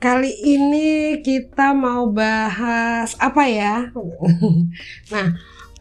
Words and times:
Kali 0.00 0.32
ini 0.32 1.20
kita 1.20 1.76
mau 1.76 2.08
bahas 2.08 3.12
apa 3.20 3.44
ya? 3.52 3.92
nah, 5.12 5.26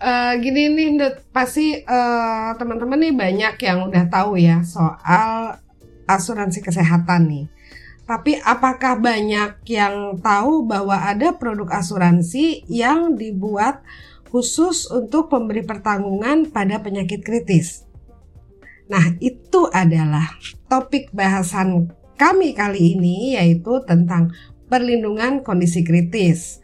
eh, 0.03 0.33
gini 0.43 0.75
nih, 0.75 0.99
pasti 1.31 1.79
eh, 1.79 2.49
teman-teman 2.59 2.99
nih 2.99 3.15
banyak 3.15 3.55
yang 3.63 3.87
udah 3.87 4.03
tahu 4.11 4.35
ya 4.35 4.59
soal 4.67 5.55
asuransi 6.17 6.59
kesehatan 6.59 7.27
nih. 7.27 7.45
Tapi 8.03 8.41
apakah 8.43 8.99
banyak 8.99 9.63
yang 9.71 10.19
tahu 10.19 10.67
bahwa 10.67 10.99
ada 10.99 11.31
produk 11.37 11.79
asuransi 11.79 12.67
yang 12.67 13.15
dibuat 13.15 13.85
khusus 14.27 14.89
untuk 14.91 15.31
pemberi 15.31 15.63
pertanggungan 15.63 16.51
pada 16.51 16.83
penyakit 16.83 17.23
kritis? 17.23 17.87
Nah, 18.91 19.15
itu 19.23 19.71
adalah 19.71 20.27
topik 20.67 21.15
bahasan 21.15 21.95
kami 22.19 22.51
kali 22.51 22.99
ini 22.99 23.39
yaitu 23.39 23.79
tentang 23.87 24.35
perlindungan 24.67 25.39
kondisi 25.39 25.81
kritis. 25.81 26.59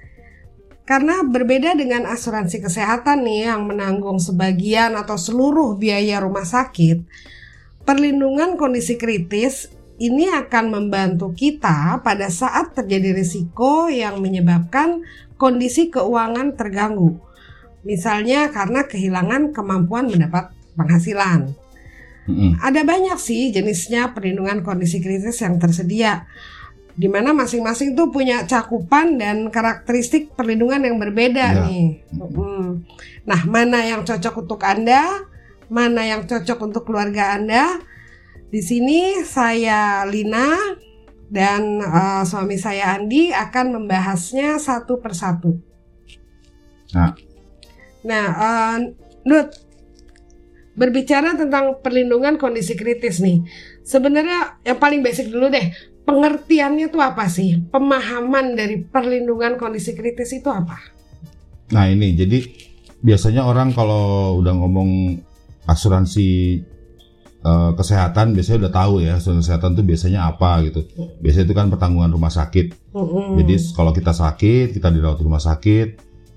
Karena 0.88 1.20
berbeda 1.24 1.76
dengan 1.76 2.08
asuransi 2.08 2.64
kesehatan 2.64 3.28
nih 3.28 3.52
yang 3.52 3.68
menanggung 3.68 4.24
sebagian 4.24 4.96
atau 4.96 5.20
seluruh 5.20 5.76
biaya 5.76 6.24
rumah 6.24 6.48
sakit, 6.48 7.04
perlindungan 7.88 8.60
kondisi 8.60 9.00
kritis 9.00 9.72
ini 9.98 10.28
akan 10.30 10.70
membantu 10.70 11.32
kita 11.32 12.04
pada 12.04 12.28
saat 12.28 12.76
terjadi 12.76 13.16
risiko 13.16 13.88
yang 13.88 14.20
menyebabkan 14.20 15.02
kondisi 15.40 15.88
keuangan 15.90 16.54
terganggu. 16.54 17.18
Misalnya 17.88 18.52
karena 18.52 18.84
kehilangan 18.86 19.56
kemampuan 19.56 20.12
mendapat 20.12 20.52
penghasilan. 20.76 21.56
Mm-mm. 22.28 22.60
Ada 22.60 22.84
banyak 22.84 23.16
sih 23.18 23.56
jenisnya 23.56 24.12
perlindungan 24.12 24.60
kondisi 24.62 25.00
kritis 25.00 25.40
yang 25.40 25.56
tersedia. 25.58 26.28
Di 26.98 27.08
mana 27.08 27.32
masing-masing 27.32 27.94
tuh 27.96 28.10
punya 28.12 28.44
cakupan 28.44 29.22
dan 29.22 29.48
karakteristik 29.54 30.34
perlindungan 30.36 30.82
yang 30.84 30.98
berbeda 31.00 31.46
Ya. 31.56 31.62
nih. 31.64 32.04
Mm. 32.12 32.84
Nah, 33.24 33.42
mana 33.48 33.86
yang 33.86 34.02
cocok 34.02 34.44
untuk 34.44 34.62
Anda, 34.66 35.24
mana 35.68 36.04
yang 36.04 36.28
cocok 36.28 36.60
untuk 36.64 36.84
keluarga 36.88 37.36
Anda? 37.36 37.80
Di 38.48 38.64
sini 38.64 39.24
saya 39.28 40.08
Lina 40.08 40.80
dan 41.28 41.84
eh, 41.84 42.24
suami 42.24 42.56
saya 42.56 42.96
Andi 42.96 43.36
akan 43.36 43.84
membahasnya 43.84 44.56
satu 44.60 45.04
persatu. 45.04 45.60
Nah. 46.96 47.12
Nah, 48.08 48.28
eh, 48.32 48.78
Nut, 49.28 49.52
berbicara 50.80 51.36
tentang 51.36 51.84
perlindungan 51.84 52.40
kondisi 52.40 52.80
kritis 52.80 53.20
nih. 53.20 53.44
Sebenarnya 53.84 54.64
yang 54.64 54.80
paling 54.80 55.04
basic 55.04 55.28
dulu 55.28 55.52
deh, 55.52 55.68
pengertiannya 56.08 56.88
tuh 56.88 57.04
apa 57.04 57.28
sih? 57.28 57.60
Pemahaman 57.68 58.56
dari 58.56 58.80
perlindungan 58.80 59.60
kondisi 59.60 59.92
kritis 59.92 60.32
itu 60.32 60.48
apa? 60.48 60.80
Nah 61.76 61.92
ini 61.92 62.16
jadi 62.16 62.40
biasanya 63.04 63.44
orang 63.44 63.76
kalau 63.76 64.40
udah 64.40 64.54
ngomong 64.56 65.20
asuransi 65.68 66.30
eh, 67.38 67.72
kesehatan 67.78 68.34
biasanya 68.34 68.68
udah 68.68 68.74
tahu 68.74 68.94
ya 69.04 69.20
asuransi 69.20 69.46
kesehatan 69.46 69.72
tuh 69.76 69.86
biasanya 69.86 70.20
apa 70.26 70.64
gitu. 70.66 70.82
Biasanya 71.22 71.46
itu 71.46 71.56
kan 71.56 71.68
pertanggungan 71.70 72.10
rumah 72.10 72.34
sakit. 72.34 72.92
Mm-mm. 72.92 73.38
Jadi 73.38 73.54
kalau 73.76 73.92
kita 73.92 74.12
sakit, 74.12 74.74
kita 74.74 74.90
dirawat 74.90 75.20
di 75.20 75.26
rumah 75.26 75.44
sakit, 75.44 75.88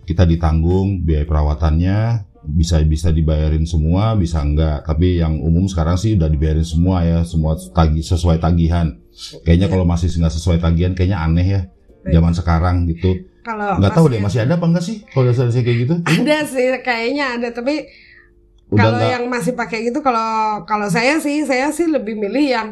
kita 0.05 0.27
ditanggung 0.27 1.01
biaya 1.01 1.25
perawatannya 1.25 1.99
bisa 2.41 2.81
bisa 2.83 3.13
dibayarin 3.13 3.65
semua, 3.65 4.17
bisa 4.17 4.41
enggak. 4.41 4.85
Tapi 4.85 5.21
yang 5.21 5.41
umum 5.41 5.69
sekarang 5.69 5.97
sih 5.97 6.17
udah 6.17 6.27
dibayarin 6.27 6.65
semua 6.65 7.05
ya, 7.05 7.21
semua 7.23 7.55
tagi 7.73 8.01
sesuai 8.01 8.41
tagihan. 8.41 8.97
Kayaknya 9.45 9.67
Iya. 9.69 9.73
kalau 9.73 9.85
masih 9.85 10.09
nggak 10.09 10.33
sesuai 10.33 10.59
tagihan 10.59 10.93
kayaknya 10.97 11.19
aneh 11.21 11.47
ya 11.47 11.61
zaman 12.09 12.33
sekarang 12.33 12.89
gitu. 12.89 13.29
kalau 13.41 13.77
Nggak 13.77 13.93
tahu 13.93 14.07
deh 14.09 14.21
masih 14.21 14.45
ada 14.45 14.57
apa 14.57 14.65
enggak 14.65 14.85
sih 14.85 15.01
kalau 15.13 15.29
asuransi 15.29 15.61
kayak 15.61 15.79
gitu? 15.85 15.95
ada 16.01 16.37
sih 16.45 16.65
kayaknya 16.81 17.25
ada 17.37 17.49
tapi 17.53 17.89
kalau 18.73 19.01
yang 19.01 19.25
masih 19.27 19.53
pakai 19.53 19.83
gitu 19.85 19.99
kalau 19.99 20.29
kalau 20.65 20.87
saya 20.87 21.19
sih 21.19 21.43
saya 21.43 21.71
sih 21.71 21.87
lebih 21.87 22.15
milih 22.15 22.45
yang 22.45 22.69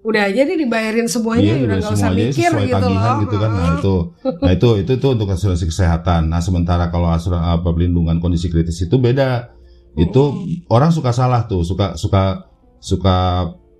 udah 0.00 0.22
aja 0.24 0.42
deh 0.42 0.54
dibayarin 0.54 1.04
semuanya 1.06 1.50
Iya, 1.50 1.54
udah 1.56 1.66
udah 1.66 1.76
nggak 1.82 1.96
usah 1.98 2.10
mikir 2.10 2.46
sesuai 2.46 2.62
gitu 2.64 2.76
tagihan 2.78 3.10
loh. 3.10 3.18
gitu 3.20 3.36
kan. 3.36 3.50
Nah, 3.50 3.68
itu. 3.74 3.94
Nah, 4.38 4.52
itu 4.54 4.68
itu 4.78 4.90
itu 4.94 5.06
untuk 5.10 5.26
asuransi 5.26 5.64
kesehatan. 5.66 6.22
Nah, 6.26 6.38
sementara 6.38 6.84
kalau 6.86 7.10
asuransi 7.10 7.42
apa 7.42 7.68
pelindungan 7.68 8.16
kondisi 8.16 8.46
kritis 8.46 8.78
itu 8.78 8.96
beda. 8.96 9.50
Itu 9.92 10.38
orang 10.68 10.94
suka 10.94 11.10
salah 11.10 11.44
tuh, 11.44 11.66
suka 11.66 11.98
suka 11.98 12.46
suka 12.78 13.16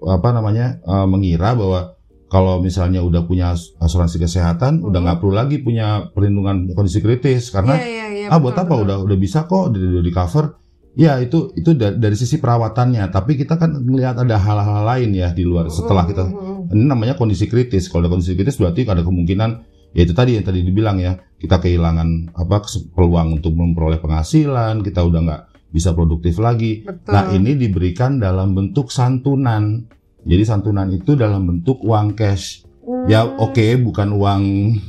apa 0.03 0.29
namanya? 0.31 0.83
eh, 0.83 1.07
mengira 1.07 1.55
bahwa 1.55 1.95
kalau 2.27 2.59
misalnya 2.59 3.01
udah 3.01 3.23
punya 3.23 3.55
as- 3.55 3.71
asuransi 3.79 4.19
kesehatan, 4.19 4.83
udah 4.83 4.99
Mm. 4.99 5.05
nggak 5.07 5.19
perlu 5.23 5.31
lagi 5.31 5.57
punya 5.63 6.11
perlindungan 6.11 6.75
kondisi 6.75 6.99
kritis 6.99 7.49
karena 7.49 7.79
Iya, 7.79 7.87
iya, 7.87 8.07
iya, 8.11 8.29
ah 8.29 8.37
buat 8.37 8.51
betul, 8.51 8.65
apa 8.65 8.75
betul. 8.75 8.83
udah 8.83 8.97
udah 8.99 9.17
bisa 9.17 9.47
kok 9.47 9.71
di, 9.71 9.79
di 9.79 10.11
cover. 10.11 10.59
Ya 10.97 11.21
itu 11.21 11.53
itu 11.53 11.77
da- 11.77 11.93
dari 11.93 12.17
sisi 12.17 12.41
perawatannya, 12.41 13.13
tapi 13.13 13.37
kita 13.37 13.61
kan 13.61 13.77
melihat 13.85 14.17
ada 14.17 14.41
hal-hal 14.41 14.81
lain 14.81 15.13
ya 15.13 15.29
di 15.29 15.45
luar 15.45 15.69
setelah 15.69 16.09
kita 16.09 16.25
Mm-mm. 16.25 16.73
ini 16.73 16.89
namanya 16.89 17.13
kondisi 17.15 17.45
kritis. 17.45 17.87
Kalau 17.87 18.09
ada 18.09 18.11
kondisi 18.11 18.33
kritis 18.33 18.57
berarti 18.57 18.89
ada 18.89 19.05
kemungkinan 19.05 19.51
ya 19.93 20.03
itu 20.03 20.17
tadi 20.17 20.41
yang 20.41 20.45
tadi 20.45 20.65
dibilang 20.65 20.97
ya 20.97 21.21
kita 21.37 21.61
kehilangan 21.61 22.33
apa 22.33 22.65
peluang 22.97 23.37
untuk 23.37 23.53
memperoleh 23.53 24.01
penghasilan, 24.01 24.81
kita 24.81 25.05
udah 25.05 25.21
nggak 25.21 25.43
bisa 25.69 25.93
produktif 25.93 26.41
lagi. 26.41 26.81
Betul. 26.81 27.13
Nah 27.13 27.29
ini 27.29 27.53
diberikan 27.55 28.17
dalam 28.17 28.57
bentuk 28.57 28.89
santunan. 28.89 29.85
Jadi 30.25 30.43
santunan 30.43 30.89
itu 30.89 31.13
dalam 31.13 31.45
bentuk 31.45 31.77
uang 31.85 32.17
cash. 32.17 32.65
Ya 33.05 33.21
Hmm. 33.21 33.37
oke 33.43 33.67
bukan 33.83 34.15
uang 34.15 34.43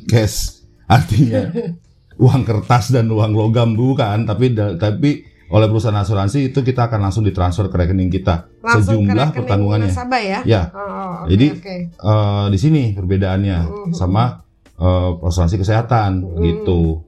cash 0.05 0.63
artinya 0.85 1.51
uang 2.23 2.45
kertas 2.45 2.95
dan 2.95 3.11
uang 3.11 3.35
logam 3.35 3.75
bukan, 3.75 4.23
tapi 4.23 4.55
tapi 4.55 5.11
oleh 5.47 5.65
perusahaan 5.65 5.95
asuransi 5.95 6.47
itu 6.47 6.59
kita 6.59 6.87
akan 6.87 6.99
langsung 7.01 7.23
ditransfer 7.23 7.65
ke 7.65 7.77
rekening 7.77 8.09
kita 8.09 8.51
Langsung 8.59 8.99
sejumlah 8.99 9.31
pertanggungannya. 9.33 9.87
nasabah 9.87 10.19
ya. 10.19 10.39
Ya, 10.43 10.61
Oh, 10.69 11.23
oke, 11.23 11.31
Jadi, 11.31 11.47
oke. 11.53 11.75
eh, 11.89 12.45
di 12.47 12.57
sini 12.57 12.83
perbedaannya 12.91 13.57
Mhm. 13.63 13.91
sama 13.91 14.43
eh, 14.75 15.11
asuransi 15.17 15.57
kesehatan 15.57 16.21
Mhm. 16.21 16.37
gitu. 16.39 17.01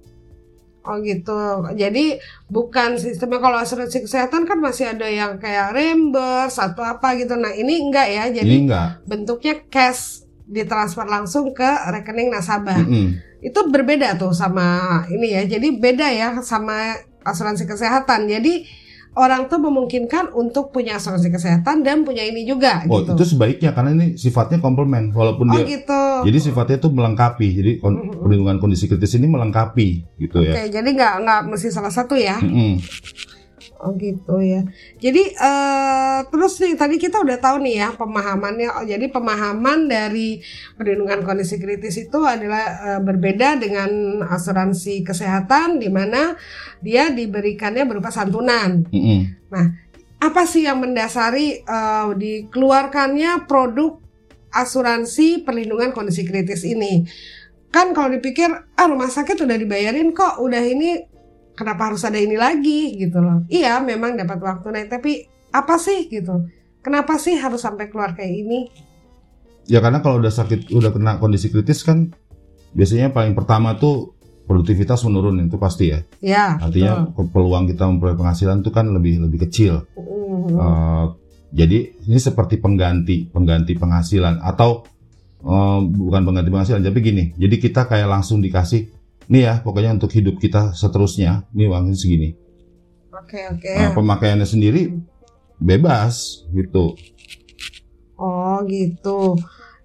Oh 0.82 0.98
gitu. 1.00 1.38
Jadi 1.76 2.18
bukan 2.48 2.98
sistemnya 2.98 3.38
kalau 3.38 3.60
asuransi 3.60 4.02
kesehatan 4.02 4.42
kan 4.44 4.58
masih 4.58 4.90
ada 4.90 5.06
yang 5.06 5.38
kayak 5.38 5.70
reimburse 5.70 6.58
atau 6.58 6.82
apa 6.82 7.14
gitu. 7.14 7.36
Nah 7.36 7.52
ini 7.52 7.78
enggak 7.80 8.08
ya. 8.10 8.24
Jadi 8.32 8.50
Ini 8.50 8.60
enggak. 8.66 8.88
bentuknya 9.06 9.62
cash 9.68 10.26
ditransfer 10.44 11.06
langsung 11.06 11.52
ke 11.52 11.68
rekening 11.94 12.34
nasabah. 12.34 12.80
Mm-mm. 12.80 13.22
Itu 13.40 13.69
berbeda 13.69 14.18
tuh 14.18 14.34
sama 14.34 14.66
ini 15.08 15.30
ya. 15.30 15.46
Jadi 15.46 15.78
beda 15.78 16.10
ya 16.10 16.42
sama 16.42 16.98
asuransi 17.30 17.64
kesehatan. 17.64 18.26
Jadi 18.26 18.66
orang 19.12 19.46
tuh 19.46 19.58
memungkinkan 19.58 20.31
untuk 20.31 20.70
punya 20.70 20.96
asuransi 20.96 21.28
kesehatan 21.28 21.81
dan 21.81 22.02
punya 22.02 22.22
ini 22.22 22.46
juga 22.46 22.86
Oh 22.86 23.02
gitu. 23.02 23.18
itu 23.18 23.26
sebaiknya 23.28 23.74
karena 23.74 23.92
ini 23.92 24.08
sifatnya 24.16 24.58
komplement 24.58 25.10
walaupun 25.10 25.50
oh 25.50 25.54
dia 25.56 25.66
gitu. 25.68 26.04
jadi 26.24 26.38
sifatnya 26.40 26.78
itu 26.78 26.90
melengkapi. 26.90 27.48
Jadi 27.52 27.72
kon- 27.78 27.98
Mhm. 28.00 28.22
perlindungan 28.22 28.58
kondisi 28.58 28.86
kritis 28.86 29.14
ini 29.14 29.26
melengkapi 29.26 29.88
gitu 30.20 30.38
Oke, 30.40 30.54
ya. 30.54 30.70
jadi 30.72 30.86
nggak 30.88 31.14
nggak 31.22 31.42
mesti 31.48 31.68
salah 31.70 31.90
satu 31.90 32.14
ya. 32.14 32.38
Mm-mm. 32.38 32.78
Oh 33.80 33.96
gitu 33.96 34.44
ya. 34.44 34.68
Jadi 35.00 35.24
eh 35.40 36.20
terus 36.28 36.60
nih 36.60 36.76
tadi 36.76 37.00
kita 37.00 37.24
udah 37.24 37.40
tahu 37.40 37.64
nih 37.64 37.76
ya 37.80 37.90
pemahamannya. 37.96 38.68
Oh, 38.76 38.84
jadi 38.84 39.08
pemahaman 39.08 39.88
dari 39.88 40.44
perlindungan 40.76 41.24
kondisi 41.24 41.56
kritis 41.56 41.96
itu 41.96 42.20
adalah 42.28 42.66
eh, 42.84 43.00
berbeda 43.00 43.56
dengan 43.56 44.20
asuransi 44.28 45.08
kesehatan 45.08 45.80
di 45.80 45.88
mana 45.88 46.36
dia 46.84 47.08
diberikannya 47.08 47.88
berupa 47.88 48.12
santunan. 48.12 48.84
Mm-mm. 48.92 49.48
Apa 50.20 50.44
sih 50.44 50.68
yang 50.68 50.84
mendasari 50.84 51.64
eh, 51.64 52.08
dikeluarkannya 52.20 53.48
produk 53.48 53.96
asuransi 54.52 55.48
perlindungan 55.48 55.96
kondisi 55.96 56.28
kritis 56.28 56.68
ini. 56.68 57.08
Kan 57.72 57.96
kalau 57.96 58.12
dipikir 58.12 58.50
ah 58.50 58.88
rumah 58.92 59.08
sakit 59.08 59.40
udah 59.40 59.56
dibayarin 59.56 60.12
kok, 60.12 60.42
udah 60.42 60.60
ini 60.68 61.06
kenapa 61.60 61.92
harus 61.92 62.08
ada 62.08 62.16
ini 62.16 62.40
lagi 62.40 62.96
gitu 62.96 63.20
loh. 63.20 63.44
Iya, 63.52 63.84
memang 63.84 64.16
dapat 64.16 64.40
waktu 64.40 64.72
naik 64.72 64.88
tapi 64.88 65.28
apa 65.52 65.76
sih 65.76 66.08
gitu. 66.08 66.48
Kenapa 66.80 67.20
sih 67.20 67.36
harus 67.36 67.60
sampai 67.60 67.92
keluar 67.92 68.16
kayak 68.16 68.32
ini? 68.32 68.60
Ya 69.68 69.84
karena 69.84 70.00
kalau 70.00 70.24
udah 70.24 70.32
sakit, 70.32 70.72
udah 70.72 70.96
kena 70.96 71.20
kondisi 71.20 71.52
kritis 71.52 71.84
kan 71.84 72.16
biasanya 72.72 73.12
paling 73.12 73.36
pertama 73.36 73.76
tuh 73.76 74.16
produktivitas 74.48 75.04
menurun 75.04 75.44
itu 75.44 75.60
pasti 75.60 75.92
ya. 75.92 76.00
Ya. 76.24 76.46
Artinya 76.58 77.12
betul. 77.12 77.28
peluang 77.36 77.68
kita 77.68 77.84
memperoleh 77.86 78.18
penghasilan 78.18 78.64
itu 78.64 78.72
kan 78.72 78.88
lebih 78.90 79.20
lebih 79.28 79.46
kecil. 79.46 79.84
Mhm. 80.00 80.56
Uh, 80.56 81.06
jadi 81.52 81.94
ini 82.08 82.18
seperti 82.18 82.58
pengganti 82.62 83.28
pengganti 83.30 83.76
penghasilan 83.76 84.42
atau 84.42 84.88
uh, 85.44 85.84
bukan 85.84 86.22
pengganti 86.24 86.50
penghasilan 86.50 86.82
tapi 86.82 87.04
gini. 87.04 87.24
Jadi 87.36 87.56
kita 87.60 87.86
kayak 87.86 88.08
langsung 88.10 88.40
dikasih 88.40 88.99
nih 89.30 89.42
ya 89.42 89.54
pokoknya 89.62 89.94
untuk 89.94 90.10
hidup 90.10 90.36
kita 90.36 90.74
seterusnya 90.74 91.46
ini 91.54 91.66
uangnya 91.66 91.94
segini. 91.94 92.30
Oke 93.10 93.46
oke. 93.48 93.72
Nah, 93.72 93.94
pemakaiannya 93.94 94.44
sendiri 94.44 94.98
bebas 95.56 96.44
gitu. 96.50 96.98
Oh 98.16 98.60
gitu. 98.66 99.38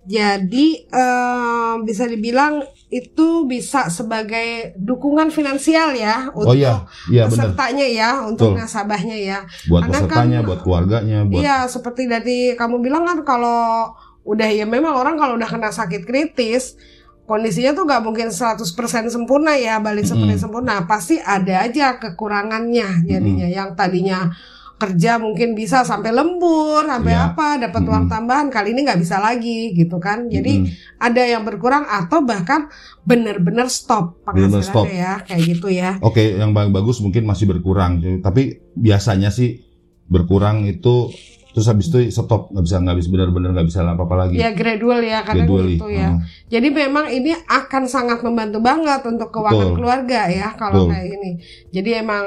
Jadi 0.04 0.84
eh, 0.84 1.74
bisa 1.80 2.04
dibilang 2.04 2.60
itu 2.88 3.44
bisa 3.44 3.88
sebagai 3.88 4.76
dukungan 4.76 5.32
finansial 5.32 5.96
ya 5.96 6.28
Oh 6.30 6.44
untuk 6.44 6.60
iya, 6.60 6.84
iya 7.08 7.24
benar. 7.24 7.50
pesertanya 7.56 7.86
ya, 7.88 8.10
untuk 8.22 8.52
Betul. 8.52 8.60
nasabahnya 8.60 9.16
ya. 9.16 9.38
Buat 9.66 9.82
Karena 9.82 9.92
pesertanya, 9.96 10.38
kan- 10.40 10.46
buat 10.46 10.60
keluarganya, 10.60 11.18
buat 11.24 11.40
Iya, 11.40 11.56
seperti 11.66 12.02
tadi 12.06 12.36
kamu 12.52 12.76
bilang 12.78 13.02
kan 13.02 13.18
kalau 13.24 13.96
udah 14.24 14.46
ya 14.46 14.64
memang 14.64 14.92
orang 14.92 15.16
kalau 15.16 15.34
udah 15.34 15.48
kena 15.48 15.68
sakit 15.68 16.04
kritis 16.04 16.76
kondisinya 17.24 17.72
tuh 17.72 17.84
nggak 17.84 18.02
mungkin 18.02 18.28
100% 18.28 18.60
sempurna 19.08 19.54
ya 19.54 19.78
balik 19.78 20.04
seperti 20.04 20.34
Mm-mm. 20.34 20.42
sempurna 20.42 20.84
pasti 20.84 21.16
ada 21.16 21.62
aja 21.62 21.96
kekurangannya 21.96 23.02
jadinya 23.02 23.48
yang 23.48 23.72
tadinya 23.72 24.28
kerja 24.74 25.16
mungkin 25.16 25.54
bisa 25.54 25.80
sampai 25.80 26.10
lembur 26.10 26.84
sampai 26.84 27.14
Iya. 27.14 27.32
apa 27.32 27.48
dapat 27.56 27.82
uang 27.82 28.04
Mm-mm. 28.04 28.12
tambahan 28.12 28.48
kali 28.50 28.74
ini 28.74 28.84
nggak 28.84 29.00
bisa 29.00 29.16
lagi 29.18 29.72
gitu 29.72 29.96
kan 29.96 30.26
jadi 30.26 30.60
Mm-mm. 30.60 31.00
ada 31.00 31.22
yang 31.24 31.42
berkurang 31.42 31.86
atau 31.86 32.20
bahkan 32.20 32.68
benar-benar 33.00 33.68
stop 33.68 34.20
penghasilannya 34.22 34.60
stop. 34.66 34.84
ya 34.90 35.12
kayak 35.22 35.42
gitu 35.46 35.68
ya 35.70 35.96
Oke, 36.00 36.36
yang 36.36 36.52
ba- 36.52 36.68
bagus 36.68 37.00
mungkin 37.00 37.24
masih 37.24 37.46
berkurang, 37.46 38.20
tapi 38.20 38.60
biasanya 38.74 39.28
sih 39.28 39.62
berkurang 40.04 40.64
itu 40.64 41.08
terus 41.54 41.70
habis 41.70 41.86
itu 41.86 42.10
stop 42.10 42.50
nggak 42.50 42.64
bisa 42.66 42.76
nggak 42.82 42.96
bisa 42.98 43.08
benar-benar 43.14 43.50
nggak 43.54 43.66
bisa 43.70 43.86
apa-apa 43.86 44.26
lagi. 44.26 44.42
ya 44.42 44.50
gradual 44.50 44.98
ya 44.98 45.22
kadang 45.22 45.46
Gradually. 45.46 45.78
gitu 45.78 45.86
ya 45.86 46.10
Heeh. 46.10 46.18
Jadi 46.50 46.68
memang 46.70 47.06
ini 47.08 47.30
akan 47.30 47.82
sangat 47.86 48.22
membantu 48.22 48.58
banget 48.58 49.06
untuk 49.06 49.30
keuangan 49.30 49.70
Betul. 49.70 49.76
keluarga 49.78 50.20
ya 50.26 50.48
kalau 50.54 50.86
Betul. 50.86 50.90
kayak 50.90 51.06
ini. 51.14 51.30
Jadi 51.70 51.90
emang 51.94 52.24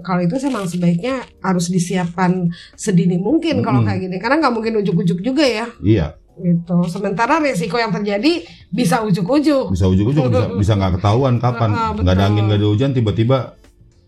kalau 0.00 0.20
itu 0.20 0.36
memang 0.48 0.64
sebaiknya 0.64 1.14
harus 1.38 1.68
disiapkan 1.68 2.48
sedini 2.72 3.20
mungkin 3.20 3.60
kalau 3.60 3.84
Mm-mm. 3.84 3.88
kayak 3.88 4.00
gini 4.00 4.16
karena 4.16 4.36
nggak 4.40 4.54
mungkin 4.56 4.72
ujuk-ujuk 4.80 5.20
juga 5.20 5.44
ya 5.44 5.68
Iya, 5.80 6.06
gitu. 6.36 6.76
Sementara 6.88 7.36
resiko 7.36 7.76
yang 7.76 7.92
terjadi 7.92 8.48
bisa 8.68 9.04
ujuk-ujuk. 9.04 9.76
bisa 9.76 9.84
ujung-ujung 9.86 10.24
bisa 10.32 10.44
bisa 10.64 10.72
nggak 10.74 10.92
ketahuan 10.96 11.36
kapan 11.36 11.68
nggak 12.00 12.14
ada 12.16 12.24
angin 12.26 12.48
nggak 12.48 12.60
ada 12.64 12.68
hujan 12.68 12.90
tiba-tiba 12.96 13.60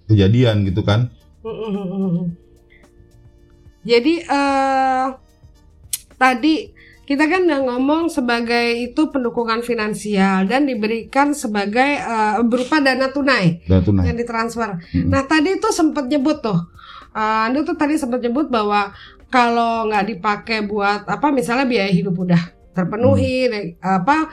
kejadian 0.09 0.65
gitu 0.65 0.81
kan. 0.81 1.13
Jadi 3.83 4.23
eh 4.23 5.07
tadi 6.15 6.55
kita 7.03 7.27
kan 7.27 7.45
udah 7.45 7.61
ngomong 7.67 8.09
sebagai 8.09 8.79
itu 8.79 9.11
pendukungan 9.11 9.61
finansial 9.61 10.47
dan 10.47 10.71
diberikan 10.71 11.35
sebagai 11.35 11.99
eh, 11.99 12.39
berupa 12.47 12.79
dana 12.79 13.11
tunai. 13.11 13.67
Dan 13.67 13.83
tunai. 13.83 14.07
yang 14.07 14.17
ditransfer. 14.17 14.79
Mm-mm. 14.95 15.11
Nah 15.11 15.27
tadi 15.27 15.59
tuh 15.59 15.75
sempat 15.75 16.07
nyebut 16.07 16.39
tuh, 16.41 16.59
uh, 17.13 17.41
Anda 17.51 17.67
tuh 17.67 17.75
tadi 17.75 17.99
sempat 17.99 18.23
nyebut 18.23 18.49
bahwa 18.49 18.95
kalau 19.33 19.89
nggak 19.89 20.05
dipakai 20.15 20.63
buat 20.63 21.09
apa 21.09 21.33
misalnya 21.33 21.65
biaya 21.65 21.91
hidup 21.91 22.15
udah 22.15 22.43
terpenuhi, 22.73 23.49
Hmm. 23.49 23.77
apa 23.81 24.29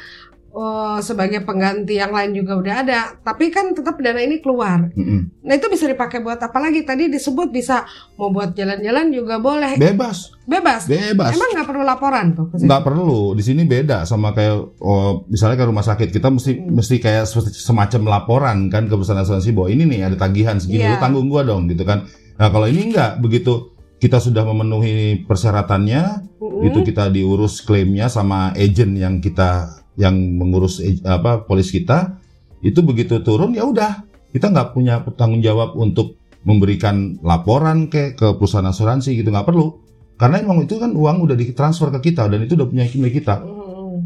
uh, 0.52 0.98
sebagai 1.00 1.42
pengganti 1.42 1.96
yang 1.96 2.10
lain 2.10 2.32
juga 2.32 2.56
udah 2.56 2.76
ada, 2.80 3.00
tapi 3.20 3.50
kan 3.50 3.72
tetap 3.72 3.98
dana 3.98 4.18
ini 4.18 4.38
keluar. 4.38 4.90
Mm-mm. 4.92 5.42
Nah 5.42 5.54
itu 5.54 5.68
bisa 5.68 5.86
dipakai 5.86 6.20
buat 6.20 6.38
apa 6.38 6.58
lagi? 6.58 6.82
Tadi 6.82 7.08
disebut 7.08 7.50
bisa 7.50 7.86
mau 8.16 8.30
buat 8.30 8.52
jalan-jalan 8.52 9.10
juga 9.10 9.38
boleh, 9.38 9.76
Bebas, 9.76 10.34
bebas. 10.44 10.86
bebas. 10.86 11.34
Emang 11.34 11.50
nggak 11.52 11.68
perlu 11.68 11.84
laporan 11.84 12.26
tuh? 12.32 12.48
nggak 12.52 12.84
perlu 12.84 13.32
di 13.32 13.42
sini 13.42 13.64
beda 13.64 14.04
sama 14.04 14.32
kayak 14.32 14.58
oh, 14.78 15.24
misalnya 15.26 15.56
ke 15.56 15.66
rumah 15.66 15.82
sakit 15.82 16.10
kita 16.10 16.28
mesti 16.28 16.52
Hmm. 16.52 16.76
mesti 16.76 16.96
kayak 16.98 17.26
semacam 17.54 18.02
laporan 18.10 18.58
kan 18.68 18.86
ke 18.86 18.94
perusahaan 18.94 19.18
asuransi 19.18 19.54
bahwa 19.54 19.70
ini 19.70 19.84
nih 19.86 20.00
ada 20.06 20.18
tagihan 20.18 20.58
segini 20.58 20.82
Iya. 20.82 20.94
lu 20.94 20.98
tanggung 20.98 21.28
gua 21.28 21.42
dong 21.42 21.66
gitu 21.66 21.82
kan 21.82 22.06
nah 22.36 22.50
kalau 22.50 22.66
ini 22.66 22.90
nggak 22.90 23.20
begitu 23.20 23.70
kita 23.98 24.18
sudah 24.18 24.44
memenuhi 24.44 25.24
persyaratannya 25.24 26.04
Mm-mm. 26.40 26.68
itu 26.68 26.80
kita 26.84 27.08
diurus 27.08 27.62
klaimnya 27.62 28.08
sama 28.08 28.52
agent 28.54 28.96
yang 28.96 29.20
kita 29.20 29.70
yang 30.00 30.16
mengurus 30.16 30.80
ag- 30.80 31.04
apa 31.04 31.44
polis 31.44 31.70
kita 31.70 32.18
itu 32.64 32.80
begitu 32.82 33.20
turun 33.20 33.52
ya 33.52 33.68
udah. 33.68 34.08
Kita 34.32 34.48
nggak 34.48 34.72
punya 34.72 35.04
tanggung 35.20 35.44
jawab 35.44 35.76
untuk 35.76 36.16
memberikan 36.48 37.20
laporan 37.20 37.92
ke 37.92 38.16
ke 38.16 38.40
perusahaan 38.40 38.66
asuransi 38.66 39.20
gitu 39.20 39.30
nggak 39.30 39.48
perlu. 39.48 39.76
Karena 40.16 40.40
emang 40.40 40.64
itu 40.64 40.80
kan 40.80 40.96
uang 40.96 41.28
udah 41.28 41.36
ditransfer 41.36 41.92
ke 42.00 42.12
kita 42.12 42.32
dan 42.32 42.40
itu 42.44 42.56
udah 42.56 42.68
punya 42.68 42.88
milik 42.96 43.24
kita. 43.24 43.44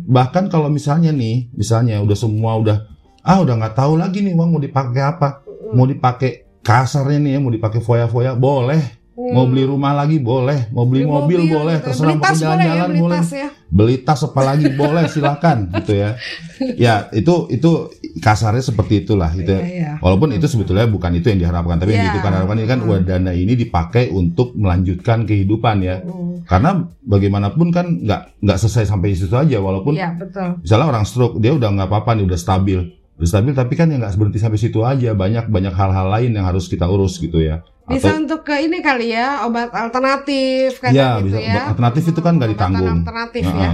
Bahkan 0.04 0.50
kalau 0.50 0.74
misalnya 0.74 1.14
nih 1.14 1.54
misalnya 1.54 2.02
udah 2.02 2.18
semua 2.18 2.58
udah 2.58 2.78
ah 3.22 3.40
udah 3.40 3.56
nggak 3.56 3.76
tahu 3.78 3.94
lagi 4.02 4.26
nih 4.26 4.34
uang 4.34 4.50
mau 4.58 4.62
dipakai 4.62 5.02
apa. 5.04 5.46
Mau 5.74 5.86
dipakai 5.90 6.62
kasarnya 6.64 7.20
nih 7.20 7.32
ya 7.38 7.40
mau 7.44 7.52
dipakai 7.52 7.82
foya-foya 7.84 8.40
boleh 8.40 9.03
mau 9.14 9.46
Hmm. 9.46 9.52
beli 9.54 9.64
rumah 9.64 9.94
lagi 9.94 10.18
boleh 10.18 10.74
mau 10.74 10.84
beli, 10.84 11.06
mobil, 11.06 11.46
boleh 11.46 11.78
gitu. 11.78 11.86
terserah 11.86 12.10
beli 12.10 12.18
mau 12.18 12.26
boleh 12.26 12.34
ya, 12.34 12.42
jalan-jalan 12.42 12.90
beli 12.90 12.98
boleh 13.00 13.14
tas 13.16 13.30
ya. 13.32 13.48
beli 13.70 13.96
tas 14.00 14.22
apalagi 14.24 14.66
boleh 14.74 15.04
silakan 15.06 15.58
gitu 15.78 15.94
ya 15.94 16.10
ya 16.74 16.94
itu 17.12 17.34
itu 17.48 17.70
kasarnya 18.18 18.64
seperti 18.64 19.06
itulah 19.06 19.30
gitu 19.32 19.52
ya. 19.52 19.62
Iya. 19.62 19.92
Walaupun 20.00 20.32
itu 20.32 20.46
sebetulnya 20.46 20.86
bukan 20.86 21.14
itu 21.14 21.28
yang 21.28 21.40
diharapkan, 21.40 21.76
tapi 21.76 21.92
yang 21.92 22.02
Iya. 22.02 22.08
diharapkan 22.12 22.34
harapan 22.34 22.56
ini 22.58 22.68
kan 22.68 22.80
Hmm. 22.80 22.90
uang 22.90 23.04
dana 23.04 23.32
ini 23.32 23.54
dipakai 23.54 24.10
untuk 24.10 24.54
melanjutkan 24.54 25.24
kehidupan 25.24 25.76
ya. 25.80 26.02
Mm. 26.02 26.46
Karena 26.46 26.70
bagaimanapun 27.04 27.68
kan 27.70 27.86
nggak 28.00 28.22
nggak 28.40 28.58
selesai 28.58 28.88
sampai 28.88 29.14
situ 29.14 29.34
aja, 29.34 29.58
walaupun 29.58 29.94
Iya 29.94 30.16
betul. 30.16 30.58
misalnya 30.60 30.88
orang 30.88 31.04
stroke 31.04 31.38
dia 31.38 31.52
udah 31.52 31.70
nggak 31.70 31.88
apa-apa 31.88 32.16
nih 32.16 32.26
udah 32.26 32.40
stabil 32.40 32.80
udah 33.14 33.30
stabil 33.30 33.54
tapi 33.54 33.74
kan 33.74 33.88
ya 33.88 33.98
nggak 33.98 34.18
berhenti 34.18 34.42
sampai 34.42 34.58
situ 34.58 34.82
aja 34.82 35.14
banyak 35.14 35.46
banyak 35.46 35.70
hal-hal 35.72 36.10
lain 36.10 36.34
yang 36.34 36.44
harus 36.44 36.66
kita 36.66 36.84
urus 36.84 37.18
gitu 37.18 37.40
ya 37.40 37.62
Bisa 37.84 38.16
untuk 38.16 38.48
ke 38.48 38.56
ini 38.60 38.80
kali 38.80 39.12
ya 39.12 39.44
obat 39.44 39.68
alternatif 39.70 40.80
kan 40.80 40.90
Iya, 40.90 41.20
gitu 41.20 41.28
bisa. 41.28 41.38
ya. 41.38 41.52
Obat 41.52 41.66
alternatif 41.70 42.04
itu 42.08 42.20
kan 42.20 42.34
nggak 42.36 42.52
ditanggung. 42.52 42.98
Alternatif 42.98 43.44
Heeh. 43.44 43.60
ya. 43.60 43.72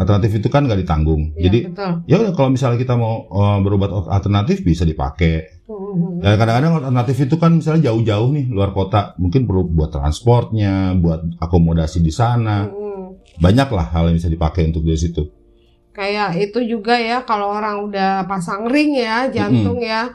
alternatif 0.00 0.30
itu 0.34 0.48
kan 0.48 0.62
nggak 0.64 0.80
ditanggung 0.80 1.22
Iya, 1.30 1.42
jadi 1.44 1.58
betul. 1.68 1.92
ya 2.04 2.14
udah 2.16 2.32
kalau 2.32 2.48
misalnya 2.48 2.78
kita 2.78 2.94
mau 2.96 3.28
uh, 3.28 3.60
berobat 3.60 3.92
alternatif 4.08 4.64
bisa 4.64 4.82
dipakai 4.82 5.60
Mhm. 5.68 6.24
ya 6.24 6.34
kadang-kadang 6.34 6.72
alternatif 6.80 7.16
itu 7.20 7.36
kan 7.36 7.52
misalnya 7.54 7.82
jauh-jauh 7.86 8.32
nih 8.32 8.48
luar 8.48 8.72
kota 8.72 9.12
mungkin 9.16 9.44
perlu 9.44 9.68
buat 9.68 9.92
transportnya 9.92 10.96
buat 10.96 11.20
akomodasi 11.38 12.00
di 12.00 12.10
sana 12.10 12.64
Mhm. 12.64 13.36
banyak 13.38 13.68
lah 13.68 13.86
hal 13.90 14.08
yang 14.08 14.16
bisa 14.16 14.26
dipakai 14.26 14.66
untuk 14.66 14.82
dari 14.82 14.96
situ 14.98 15.22
Kayak 15.90 16.38
itu 16.40 16.64
juga 16.64 16.94
ya 16.94 17.20
kalau 17.20 17.50
orang 17.52 17.82
udah 17.82 18.24
pasang 18.24 18.64
ring 18.64 18.94
ya 18.94 19.26
jantung 19.28 19.76
ya. 19.76 20.08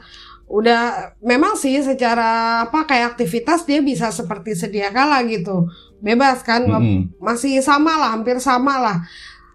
Udah 0.46 0.82
memang 1.18 1.54
sih 1.54 1.74
secara 1.78 2.28
apa 2.62 2.86
kayak 2.86 3.14
aktivitas 3.14 3.62
dia 3.62 3.82
bisa 3.82 4.08
seperti 4.08 4.54
sedia 4.54 4.88
kala 4.88 5.26
gitu. 5.26 5.66
Bebas 5.98 6.40
kan 6.40 6.62
Mm-mm. 6.62 7.18
masih 7.18 7.58
sama 7.60 7.96
lah, 7.96 8.10
hampir 8.12 8.38
sama 8.38 8.78
lah. 8.78 8.98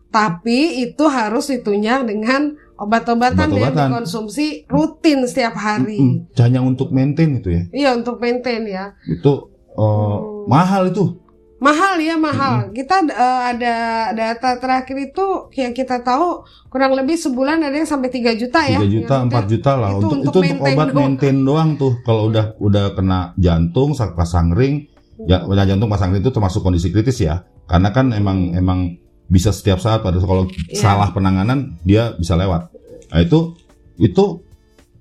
Tapi 0.07 0.83
itu 0.83 1.07
harus 1.07 1.47
ditunjang 1.47 2.03
dengan 2.03 2.51
obat-obatan 2.75 3.47
yang 3.49 3.71
Obat-obatan. 3.71 3.87
dikonsumsi 3.87 4.45
rutin 4.67 5.23
setiap 5.23 5.55
hari. 5.55 5.95
Mm-mm. 5.95 6.27
hanya 6.35 6.59
untuk 6.59 6.89
maintain 6.89 7.31
itu 7.33 7.49
ya 7.49 7.63
Iya 7.71 7.89
untuk 7.95 8.17
maintain 8.17 8.65
ya. 8.65 8.91
itu 9.05 9.47
uh, 9.71 9.79
Hmm. 9.79 10.19
mahal 10.45 10.89
itu 10.89 11.15
Mahal 11.61 12.01
ya 12.01 12.17
mahal. 12.17 12.73
Kita 12.73 13.05
eh, 13.05 13.41
ada 13.47 13.75
data 14.11 14.57
terakhir 14.57 14.97
itu 15.03 15.25
yang 15.53 15.71
kita 15.71 16.01
tahu 16.01 16.41
kurang 16.67 16.97
lebih 16.97 17.13
sebulan 17.13 17.61
ada 17.61 17.75
yang 17.75 17.85
sampai 17.85 18.09
3 18.09 18.33
juta 18.33 18.65
ya. 18.65 18.81
3 18.81 18.89
juta, 18.89 19.15
Yang 19.21 19.29
4 19.29 19.53
juta 19.53 19.71
lah 19.77 19.89
itu 19.91 19.97
untuk 19.99 20.09
untuk 20.25 20.41
itu 20.41 20.51
untuk 20.51 20.65
obat 20.67 20.87
doang. 20.87 20.97
maintain 21.05 21.37
doang 21.39 21.69
tuh. 21.77 21.93
Kalau 22.01 22.21
udah 22.27 22.45
udah 22.57 22.85
kena 22.91 23.19
jantung, 23.37 23.93
pasang 23.93 24.49
ring, 24.51 24.89
ya 25.21 25.37
Hmm. 25.39 25.53
udah 25.53 25.63
jantung 25.63 25.85
pasang 25.85 26.09
ring 26.09 26.19
itu 26.19 26.33
termasuk 26.33 26.59
kondisi 26.59 26.89
kritis 26.89 27.21
ya. 27.21 27.45
Karena 27.63 27.93
kan 27.93 28.09
emang 28.09 28.51
emang 28.51 28.97
bisa 29.27 29.53
setiap 29.53 29.77
saat 29.77 30.01
pada 30.01 30.17
kalau 30.17 30.49
Iya. 30.65 30.81
salah 30.81 31.13
penanganan 31.13 31.77
dia 31.85 32.17
bisa 32.17 32.33
lewat. 32.33 32.73
Nah 33.07 33.21
itu 33.21 33.53
itu 33.95 34.41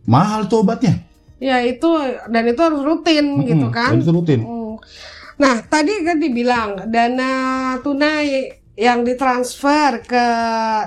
mahal 0.04 0.44
tuh 0.44 0.60
obatnya. 0.60 1.08
Ya 1.40 1.64
itu 1.64 1.88
dan 2.28 2.44
itu 2.44 2.60
harus 2.60 2.84
rutin 2.84 3.48
gitu 3.48 3.64
Mm-mm, 3.64 3.72
kan. 3.72 3.96
dan 3.96 4.04
itu 4.04 4.12
rutin. 4.12 4.40
Hmm. 4.44 4.59
Nah 5.40 5.64
tadi 5.64 6.04
kan 6.04 6.20
dibilang 6.20 6.92
dana 6.92 7.32
tunai 7.80 8.60
yang 8.76 9.02
ditransfer 9.02 10.04
ke 10.04 10.26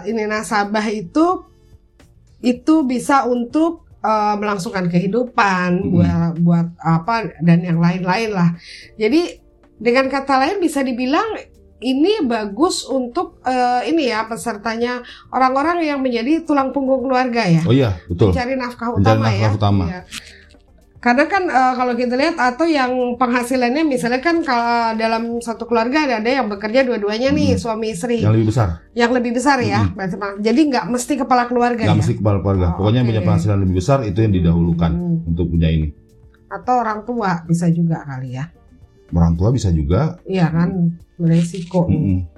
ini 0.06 0.30
nasabah 0.30 0.86
itu 0.94 1.42
itu 2.44 2.86
bisa 2.86 3.26
untuk 3.26 3.90
uh, 4.06 4.36
melangsungkan 4.38 4.92
kehidupan 4.92 5.82
Mm-mm. 5.82 5.92
buat 5.92 6.32
buat 6.44 6.68
apa 6.78 7.34
dan 7.42 7.66
yang 7.66 7.82
lain-lain 7.82 8.30
lah. 8.30 8.54
Jadi 9.00 9.42
dengan 9.82 10.06
kata 10.08 10.38
lain 10.38 10.62
bisa 10.62 10.86
dibilang 10.86 11.34
ini 11.84 12.24
bagus 12.24 12.88
untuk 12.88 13.44
eh, 13.44 13.92
ini 13.92 14.08
ya 14.08 14.24
pesertanya 14.24 15.04
orang-orang 15.36 15.84
yang 15.84 16.00
menjadi 16.00 16.48
tulang 16.48 16.72
punggung 16.72 17.04
keluarga 17.04 17.44
ya. 17.44 17.62
Oh 17.68 17.76
iya, 17.76 18.00
betul. 18.08 18.32
Mencari 18.32 18.56
nafkah 18.56 18.88
Mencari 18.96 19.04
utama 19.04 19.26
nafkah 19.28 19.44
ya. 19.44 19.52
utama. 19.52 19.84
Iya. 19.84 20.02
Karena 21.04 21.28
kan 21.28 21.44
eh, 21.44 21.74
kalau 21.76 21.94
kita 21.94 22.16
lihat 22.16 22.40
atau 22.40 22.64
yang 22.64 22.90
penghasilannya 23.14 23.84
misalnya 23.84 24.18
kan 24.18 24.40
kalau 24.40 24.96
dalam 24.96 25.36
satu 25.38 25.68
keluarga 25.68 26.08
ada, 26.08 26.24
ada 26.24 26.32
yang 26.32 26.48
bekerja 26.48 26.80
dua-duanya 26.82 27.30
nih 27.30 27.54
Mm. 27.54 27.60
suami 27.60 27.92
istri 27.92 28.24
Yang 28.24 28.34
lebih 28.34 28.48
besar. 28.48 28.68
yang 28.94 29.12
lebih 29.12 29.32
besar 29.36 29.58
ya. 29.60 29.84
Pak. 29.90 30.40
Jadi 30.40 30.62
nggak 30.66 30.86
mesti 30.88 31.14
kepala 31.18 31.44
keluarga 31.44 31.84
Nggak 31.84 31.92
ya. 31.92 32.00
mesti 32.00 32.14
kepala 32.16 32.40
keluarga. 32.40 32.68
Oh, 32.70 32.76
Pokoknya 32.80 32.98
yang 32.98 33.06
oke. 33.06 33.12
punya 33.12 33.24
penghasilan 33.28 33.58
lebih 33.60 33.76
besar 33.76 34.00
itu 34.02 34.18
yang 34.18 34.32
didahulukan 34.34 34.92
Hmm. 34.96 35.28
untuk 35.28 35.46
punya 35.52 35.68
ini. 35.68 35.88
Atau 36.48 36.76
orang 36.80 37.04
tua 37.04 37.30
bisa 37.44 37.68
juga 37.68 38.00
kali 38.02 38.30
ya. 38.32 38.48
Orang 39.12 39.36
tua 39.36 39.52
bisa 39.52 39.68
juga. 39.70 40.16
Iya 40.24 40.48
kan 40.50 40.70
beresiko. 41.16 41.86
Mm-mm. 41.86 42.32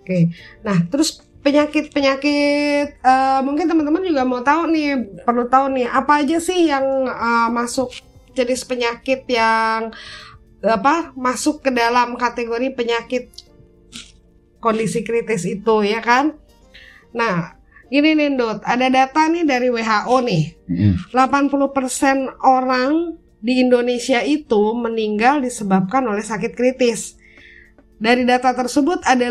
Oke. 0.00 0.32
Nah, 0.62 0.88
terus 0.88 1.20
penyakit-penyakit 1.48 3.00
eh, 3.00 3.40
mungkin 3.40 3.64
teman-teman 3.64 4.04
juga 4.04 4.22
mau 4.28 4.44
tahu 4.44 4.68
nih, 4.68 5.24
perlu 5.24 5.48
tahu 5.48 5.72
nih 5.72 5.88
apa 5.88 6.20
aja 6.20 6.36
sih 6.36 6.68
yang 6.68 6.84
eh, 7.08 7.48
masuk 7.48 7.88
jenis 8.36 8.68
penyakit 8.68 9.24
yang 9.24 9.96
apa 10.60 11.16
masuk 11.16 11.64
ke 11.64 11.70
dalam 11.72 12.18
kategori 12.20 12.74
penyakit 12.76 13.32
kondisi 14.60 15.00
kritis 15.00 15.48
itu 15.48 15.74
ya 15.88 16.04
kan? 16.04 16.36
Nah, 17.16 17.56
gini 17.88 18.12
nih 18.12 18.36
Dot, 18.36 18.60
ada 18.68 18.92
data 18.92 19.26
nih 19.32 19.48
dari 19.48 19.72
WHO 19.72 20.16
nih. 20.28 20.44
Mm-mm. 20.68 20.94
80% 21.16 22.44
orang 22.44 23.16
di 23.38 23.62
Indonesia 23.62 24.20
itu 24.20 24.74
meninggal 24.74 25.40
disebabkan 25.40 26.04
oleh 26.04 26.22
sakit 26.26 26.52
kritis. 26.52 27.16
Dari 27.98 28.22
data 28.22 28.54
tersebut 28.54 29.02
ada 29.02 29.26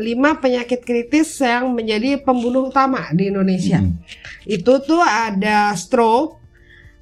5 0.00 0.02
lima 0.02 0.30
penyakit 0.34 0.80
kritis 0.80 1.36
yang 1.38 1.70
menjadi 1.70 2.18
pembunuh 2.18 2.66
utama 2.66 3.12
di 3.12 3.28
Indonesia. 3.28 3.78
Mm-mm. 3.78 4.00
Itu 4.42 4.80
tuh 4.80 4.98
ada 4.98 5.70
stroke, 5.74 6.40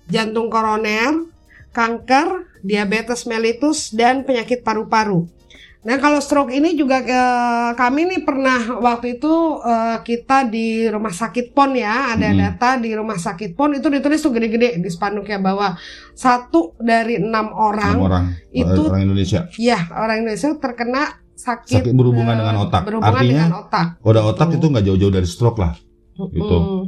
jantung 0.05 0.49
koroner, 0.49 1.31
kanker, 1.71 2.59
diabetes 2.61 3.23
mellitus 3.25 3.91
dan 3.91 4.23
penyakit 4.23 4.61
paru-paru. 4.61 5.31
Nah, 5.79 5.95
kalau 5.97 6.19
stroke 6.19 6.51
ini 6.51 6.75
juga 6.75 6.99
eh, 7.01 7.71
kami 7.73 8.05
nih 8.05 8.21
pernah 8.21 8.59
waktu 8.77 9.15
itu 9.15 9.31
eh, 9.63 10.03
kita 10.03 10.45
di 10.45 10.85
rumah 10.85 11.15
sakit 11.15 11.55
PON 11.55 11.71
ya, 11.73 12.13
ada 12.13 12.29
Hmm. 12.29 12.37
data 12.37 12.71
di 12.77 12.91
rumah 12.93 13.15
sakit 13.17 13.55
PON 13.55 13.79
itu 13.79 13.87
ditulis 13.87 14.19
tuh 14.19 14.35
gede-gede 14.35 14.77
di 14.77 14.91
spanduknya 14.91 15.39
bahwa 15.39 15.79
satu 16.13 16.75
dari 16.77 17.17
enam 17.17 17.55
orang, 17.55 17.95
Enam 17.95 18.05
orang 18.05 18.25
itu- 18.51 18.85
orang 18.85 19.07
Indonesia. 19.07 19.47
ya 19.55 19.87
orang 19.89 20.27
Indonesia 20.27 20.51
terkena 20.59 21.03
sakit, 21.39 21.87
Sakit 21.87 21.93
berhubungan 21.95 22.35
eh, 22.35 22.41
dengan 22.43 22.57
otak. 22.67 22.83
Berhubungan 22.83 23.15
Artinya, 23.15 23.45
dengan 23.47 23.59
otak. 23.63 23.87
Ada 24.03 24.21
otak 24.27 24.49
Betul. 24.51 24.59
itu 24.59 24.67
nggak 24.75 24.85
jauh-jauh 24.91 25.15
dari 25.15 25.29
stroke 25.31 25.59
lah. 25.63 25.73
Gitu. 26.19 26.57
Mm. 26.59 26.85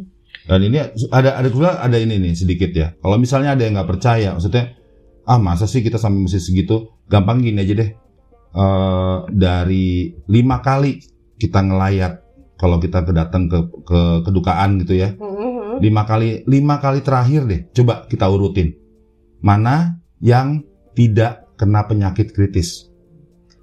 Dan 0.51 0.61
ini 0.67 0.77
ada 1.15 1.31
ada 1.39 1.49
pula 1.49 1.79
ada 1.79 1.95
ini 1.95 2.19
nih 2.19 2.35
sedikit 2.35 2.71
ya. 2.75 2.91
Kalau 2.99 3.17
misalnya 3.23 3.55
ada 3.55 3.63
yang 3.63 3.79
nggak 3.79 3.91
percaya, 3.95 4.35
maksudnya 4.35 4.75
ah 5.31 5.39
masa 5.39 5.71
sih 5.71 5.79
kita 5.87 5.95
sampai 5.95 6.27
mesti 6.27 6.43
segitu? 6.43 6.99
Gampang 7.07 7.39
gini 7.39 7.63
aja 7.63 7.75
deh. 7.79 7.91
Eh, 8.51 9.19
dari 9.31 10.11
lima 10.27 10.59
kali 10.59 10.99
kita 11.39 11.63
ngelayat 11.63 12.13
kalau 12.59 12.83
kita 12.83 13.07
kedatang 13.07 13.47
ke 13.47 13.59
ke 13.87 14.01
kedukaan 14.27 14.83
gitu 14.83 14.99
ya. 14.99 15.15
Lima 15.79 16.03
kali 16.05 16.43
lima 16.51 16.83
kali 16.83 17.01
terakhir 17.01 17.47
deh. 17.47 17.61
Coba 17.71 18.11
kita 18.11 18.27
urutin. 18.27 18.75
Mana 19.41 20.03
yang 20.19 20.67
tidak 20.99 21.47
kena 21.55 21.87
penyakit 21.87 22.35
kritis? 22.35 22.90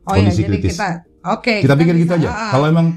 Oh 0.08 0.16
ya, 0.16 0.24
Kondisi 0.24 0.42
jadi 0.42 0.50
kritis. 0.56 0.74
kita 0.80 0.90
oke. 1.28 1.54
kita 1.60 1.76
pikir 1.76 1.94
gitu 2.00 2.16
bisa, 2.16 2.20
aja. 2.24 2.30
ah, 2.32 2.52
Kalau 2.56 2.66
emang 2.72 2.88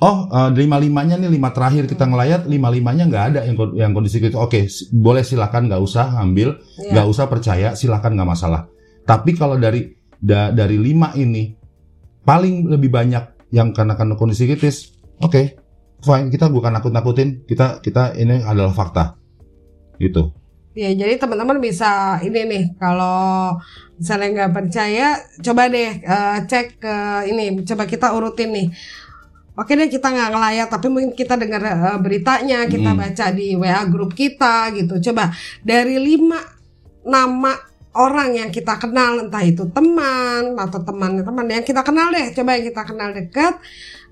oh 0.00 0.16
eh, 0.28 0.50
lima 0.54 0.76
limanya 0.76 1.16
nih 1.16 1.32
lima 1.32 1.48
terakhir 1.50 1.88
kita 1.88 2.04
ngelayat 2.04 2.44
lima 2.44 2.68
limanya 2.68 3.08
nggak 3.08 3.24
ada 3.32 3.40
yang 3.48 3.56
yang 3.74 3.90
kondisi 3.90 4.20
kritis. 4.20 4.36
Oke, 4.36 4.68
si- 4.68 4.92
boleh 4.92 5.24
silakan 5.24 5.72
nggak 5.72 5.80
usah 5.80 6.20
ambil, 6.20 6.60
iya. 6.78 6.92
nggak 6.92 7.06
usah 7.08 7.24
percaya, 7.26 7.72
silakan 7.72 8.20
nggak 8.20 8.28
masalah. 8.28 8.68
Tapi 9.08 9.32
kalau 9.32 9.56
dari 9.56 9.88
da- 10.20 10.52
dari 10.52 10.76
lima 10.76 11.16
ini 11.16 11.56
paling 12.20 12.68
lebih 12.68 12.92
banyak 12.92 13.48
yang 13.50 13.72
karena 13.72 13.96
karena 13.96 14.14
kondisi 14.14 14.44
kritis, 14.44 14.92
oke, 15.18 15.42
fine. 16.00 16.28
Kita 16.28 16.52
bukan 16.52 16.76
nakut-nakutin, 16.76 17.48
kita 17.48 17.80
kita 17.80 18.12
ini 18.14 18.44
adalah 18.44 18.70
fakta. 18.70 19.16
Gitu. 19.96 20.32
Ya, 20.70 20.94
jadi 20.94 21.18
teman-teman 21.18 21.58
bisa 21.58 22.22
ini 22.22 22.46
nih 22.46 22.64
kalau 22.78 23.58
misalnya 24.00 24.28
nggak 24.32 24.52
percaya, 24.56 25.06
coba 25.44 25.68
deh 25.68 25.90
eh, 26.00 26.38
cek 26.48 26.66
ke 26.80 26.94
ini, 27.28 27.60
coba 27.68 27.84
kita 27.84 28.16
urutin 28.16 28.48
nih. 28.56 28.68
Oke 29.60 29.76
deh 29.76 29.92
kita 29.92 30.08
nggak 30.08 30.30
ngelayat, 30.32 30.68
tapi 30.72 30.88
mungkin 30.88 31.12
kita 31.12 31.36
dengar 31.36 31.60
eh, 31.60 31.98
beritanya, 32.00 32.64
kita 32.64 32.96
Hmm. 32.96 33.00
baca 33.04 33.26
di 33.36 33.52
WA 33.60 33.84
grup 33.92 34.16
kita 34.16 34.72
gitu. 34.72 35.12
Coba 35.12 35.28
dari 35.60 36.00
lima 36.00 36.40
nama 37.04 37.52
orang 37.92 38.40
yang 38.40 38.50
kita 38.54 38.80
kenal, 38.80 39.20
entah 39.28 39.44
itu 39.44 39.68
teman 39.68 40.54
atau 40.56 40.80
teman 40.80 41.20
teman 41.20 41.46
yang 41.50 41.64
kita 41.66 41.82
kenal 41.84 42.08
deh, 42.08 42.32
coba 42.32 42.56
yang 42.56 42.64
kita 42.72 42.82
kenal 42.88 43.08
dekat, 43.12 43.54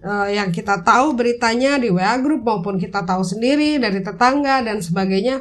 eh, 0.05 0.29
yang 0.37 0.51
kita 0.53 0.85
tahu 0.85 1.17
beritanya 1.17 1.81
di 1.81 1.89
WA 1.89 2.19
grup 2.21 2.45
maupun 2.45 2.77
kita 2.77 3.07
tahu 3.09 3.25
sendiri 3.25 3.81
dari 3.81 4.05
tetangga 4.05 4.61
dan 4.67 4.85
sebagainya 4.85 5.41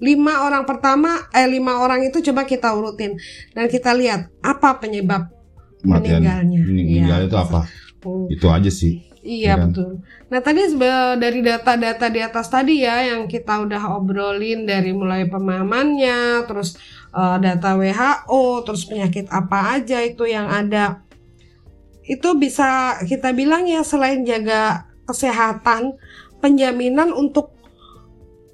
lima 0.00 0.42
orang 0.42 0.64
pertama 0.64 1.28
eh 1.30 1.44
lima 1.44 1.78
orang 1.78 2.00
itu 2.02 2.24
coba 2.24 2.48
kita 2.48 2.72
urutin 2.72 3.20
dan 3.52 3.68
kita 3.68 3.92
lihat 3.92 4.32
apa 4.40 4.80
penyebab 4.80 5.28
Kematian. 5.80 6.20
meninggalnya. 6.24 6.58
Iya. 6.58 6.66
Meninggal 6.66 7.20
itu 7.28 7.36
apa? 7.36 7.60
Hmm, 8.00 8.26
Itu 8.28 8.46
aja 8.48 8.68
sih. 8.68 9.04
iya 9.20 9.52
Ya 9.52 9.60
kan? 9.60 9.68
betul. 9.68 9.90
Nah 10.32 10.40
tadi 10.40 10.60
dari 11.16 11.40
data-data 11.40 12.08
di 12.08 12.20
atas 12.20 12.48
tadi 12.48 12.80
ya 12.80 13.12
yang 13.12 13.28
kita 13.28 13.60
udah 13.60 13.92
obrolin 13.92 14.64
dari 14.64 14.96
mulai 14.96 15.28
pemahamannya, 15.28 16.48
terus 16.48 16.80
eh, 17.12 17.36
data 17.38 17.76
WHO, 17.76 18.64
terus 18.64 18.88
penyakit 18.88 19.28
apa 19.28 19.76
aja 19.76 20.00
itu 20.00 20.24
yang 20.24 20.48
ada. 20.48 21.04
Itu 22.04 22.40
bisa 22.40 22.96
kita 23.04 23.36
bilang 23.36 23.68
ya 23.68 23.84
selain 23.84 24.24
jaga 24.24 24.88
kesehatan, 25.04 26.00
penjaminan 26.40 27.12
untuk 27.12 27.52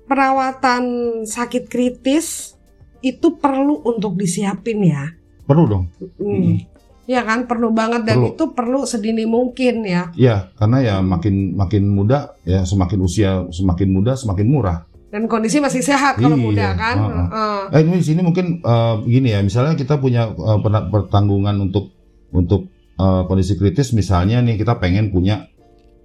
perawatan 0.07 0.83
sakit 1.23 1.67
kritis 1.67 2.57
itu 3.03 3.37
perlu 3.37 3.83
untuk 3.85 4.17
disiapin 4.17 4.83
ya. 4.83 5.11
Perlu 5.47 5.65
dong. 5.67 5.85
Hmm. 6.19 6.59
Ya 7.07 7.23
kan 7.23 7.47
perlu 7.47 7.71
banget 7.71 8.03
dan 8.03 8.19
Perlu. 8.19 8.35
itu 8.35 8.45
perlu 8.51 8.81
sedini 8.83 9.23
mungkin 9.31 9.87
ya. 9.87 10.11
Ya, 10.19 10.51
karena 10.59 10.83
ya 10.83 10.95
makin 10.99 11.55
makin 11.55 11.87
muda 11.87 12.35
ya 12.43 12.67
semakin 12.67 12.99
usia 12.99 13.47
semakin 13.55 13.89
muda 13.95 14.19
semakin 14.19 14.47
murah. 14.51 14.83
Dan 15.07 15.31
kondisi 15.31 15.63
masih 15.63 15.87
sehat 15.87 16.19
kalau 16.19 16.35
Iya, 16.35 16.43
muda 16.43 16.67
kan. 16.75 16.97
heeh. 16.99 17.27
Heeh. 17.31 17.61
Eh 17.79 17.81
ini 17.87 17.97
di 18.03 18.07
sini 18.11 18.21
mungkin 18.27 18.59
eh, 18.59 18.95
gini 19.07 19.31
ya, 19.31 19.39
misalnya 19.39 19.79
kita 19.79 20.03
punya 20.03 20.35
per- 20.35 20.91
pertanggungan 20.91 21.55
untuk 21.63 21.95
untuk 22.35 22.67
eh, 22.99 23.23
kondisi 23.31 23.55
kritis, 23.55 23.95
misalnya 23.95 24.43
nih 24.43 24.59
kita 24.59 24.83
pengen 24.83 25.15
punya 25.15 25.47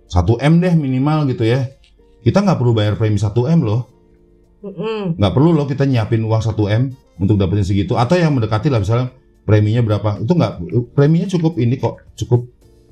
1 0.06 0.38
m 0.38 0.62
deh 0.62 0.78
minimal 0.78 1.26
gitu 1.26 1.50
ya. 1.50 1.66
Kita 2.22 2.38
nggak 2.40 2.58
perlu 2.58 2.72
bayar 2.72 2.94
premi 2.96 3.18
1 3.18 3.34
m 3.34 3.60
loh, 3.62 3.82
nggak 5.18 5.34
perlu 5.34 5.52
loh 5.52 5.66
kita 5.66 5.84
nyiapin 5.84 6.22
uang 6.22 6.42
1 6.42 6.54
m 6.70 6.84
untuk 7.18 7.36
dapetin 7.36 7.66
segitu. 7.66 7.98
Atau 7.98 8.16
yang 8.16 8.34
mendekati 8.34 8.70
lah 8.70 8.78
misalnya 8.78 9.10
preminya 9.42 9.82
berapa, 9.82 10.22
itu 10.22 10.32
nggak 10.32 10.54
preminya 10.94 11.26
cukup 11.28 11.58
ini 11.58 11.76
kok, 11.76 11.98
cukup 12.14 12.46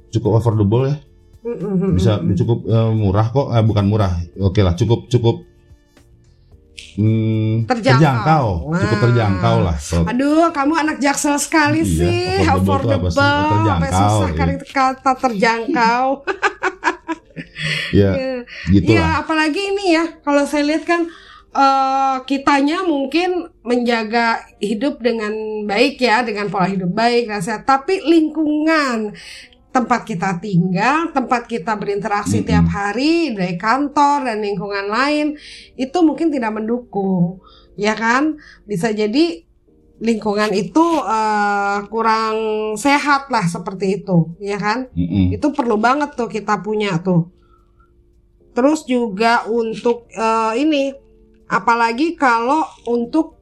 cukup 0.10 0.42
affordable 0.42 0.90
ya, 0.90 0.98
bisa 1.94 2.18
cukup 2.36 2.66
eh, 2.66 2.92
murah 2.92 3.30
kok, 3.30 3.54
eh, 3.54 3.62
bukan 3.62 3.86
murah, 3.86 4.18
oke 4.36 4.58
lah 4.60 4.74
cukup 4.74 5.06
cukup 5.08 5.46
hmm, 6.98 7.70
Terjangkau. 7.70 8.74
cukup 8.74 8.98
Nah. 8.98 9.04
terjangkau 9.06 9.56
lah. 9.62 9.78
Kalau- 9.78 10.08
Aduh, 10.10 10.50
kamu 10.50 10.74
anak 10.76 10.98
jaksel 11.00 11.38
sekali 11.38 11.86
Iya, 11.86 11.96
sih. 12.02 12.26
affordable 12.44 13.08
Affordable, 13.08 13.08
apa 13.08 13.10
sih? 13.14 13.50
Terjangkau, 13.54 13.94
susah 13.94 14.30
iya. 14.34 14.58
kata 14.68 15.12
terjangkau. 15.16 16.06
ya 17.96 18.12
gitu 18.70 18.94
lah. 18.96 19.24
apalagi 19.24 19.62
ini 19.74 19.86
ya, 19.96 20.06
kalau 20.22 20.44
saya 20.46 20.64
lihat 20.66 20.84
kan 20.86 21.08
eh 21.50 22.18
kitanya 22.30 22.86
mungkin 22.86 23.50
menjaga 23.66 24.46
hidup 24.62 25.02
dengan 25.02 25.34
baik 25.66 25.98
ya, 25.98 26.22
dengan 26.22 26.46
pola 26.54 26.70
hidup 26.70 26.94
baik 26.94 27.26
sehat, 27.42 27.66
tapi 27.66 28.06
lingkungan 28.06 29.18
tempat 29.70 30.02
kita 30.06 30.38
tinggal, 30.42 31.14
tempat 31.14 31.46
kita 31.46 31.78
berinteraksi 31.78 32.42
Mm-mm. 32.42 32.50
tiap 32.50 32.68
hari 32.70 33.34
dari 33.34 33.58
kantor 33.58 34.30
dan 34.30 34.42
lingkungan 34.42 34.90
lain 34.90 35.38
itu 35.78 35.98
mungkin 36.02 36.34
tidak 36.34 36.58
mendukung, 36.58 37.42
ya 37.78 37.94
kan? 37.94 38.38
Bisa 38.66 38.90
jadi 38.94 39.49
lingkungan 40.00 40.56
itu 40.56 40.82
uh, 41.04 41.84
kurang 41.92 42.36
sehat 42.80 43.28
lah 43.28 43.44
seperti 43.44 44.00
itu, 44.00 44.32
ya 44.40 44.56
kan? 44.56 44.88
Mm-mm. 44.96 45.36
Itu 45.36 45.52
perlu 45.52 45.76
banget 45.76 46.16
tuh 46.16 46.32
kita 46.32 46.64
punya 46.64 47.04
tuh. 47.04 47.28
Terus 48.56 48.88
juga 48.88 49.44
untuk 49.46 50.08
uh, 50.16 50.56
ini, 50.56 50.96
apalagi 51.52 52.16
kalau 52.16 52.64
untuk 52.88 53.40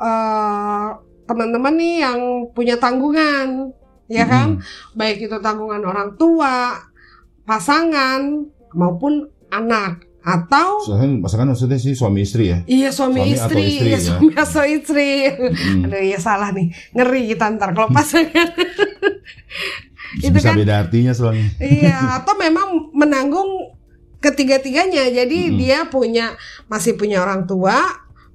uh, 0.00 0.98
teman-teman 1.28 1.74
nih 1.76 1.96
yang 2.02 2.20
punya 2.50 2.80
tanggungan, 2.80 3.70
ya 4.08 4.24
kan? 4.24 4.64
Baik 4.96 5.28
itu 5.28 5.36
tanggungan 5.38 5.84
orang 5.84 6.16
tua, 6.16 6.80
pasangan 7.44 8.50
maupun 8.74 9.28
anak 9.52 10.09
atau 10.20 10.84
pasangan 11.20 11.48
maksudnya 11.48 11.76
sih 11.76 11.96
suami 11.96 12.22
istri 12.22 12.52
ya. 12.52 12.60
Iya 12.64 12.92
suami, 12.92 13.24
Suami 13.24 13.32
atau 13.32 13.48
istri, 13.48 13.64
istri, 13.64 13.88
iya 13.88 13.96
ya. 13.96 14.00
suami 14.04 14.30
atau 14.36 14.62
istri. 14.64 15.10
Mm. 15.32 15.84
Aduh 15.88 16.02
ya 16.04 16.18
salah 16.20 16.50
nih, 16.52 16.66
ngeri 16.92 17.22
kita 17.28 17.46
ntar 17.56 17.72
kalau 17.72 17.88
pasangan. 17.88 18.48
Itu 20.18 20.34
Bisa 20.34 20.50
kan- 20.52 20.58
beda 20.58 20.74
artinya 20.86 21.12
soalnya. 21.14 21.46
iya, 21.58 22.18
atau 22.18 22.34
memang 22.34 22.90
menanggung 22.92 23.46
ketiga-tiganya. 24.18 25.06
Jadi 25.08 25.38
Mm-mm. 25.48 25.56
dia 25.56 25.86
punya 25.86 26.34
masih 26.66 26.98
punya 26.98 27.22
orang 27.22 27.46
tua, 27.46 27.78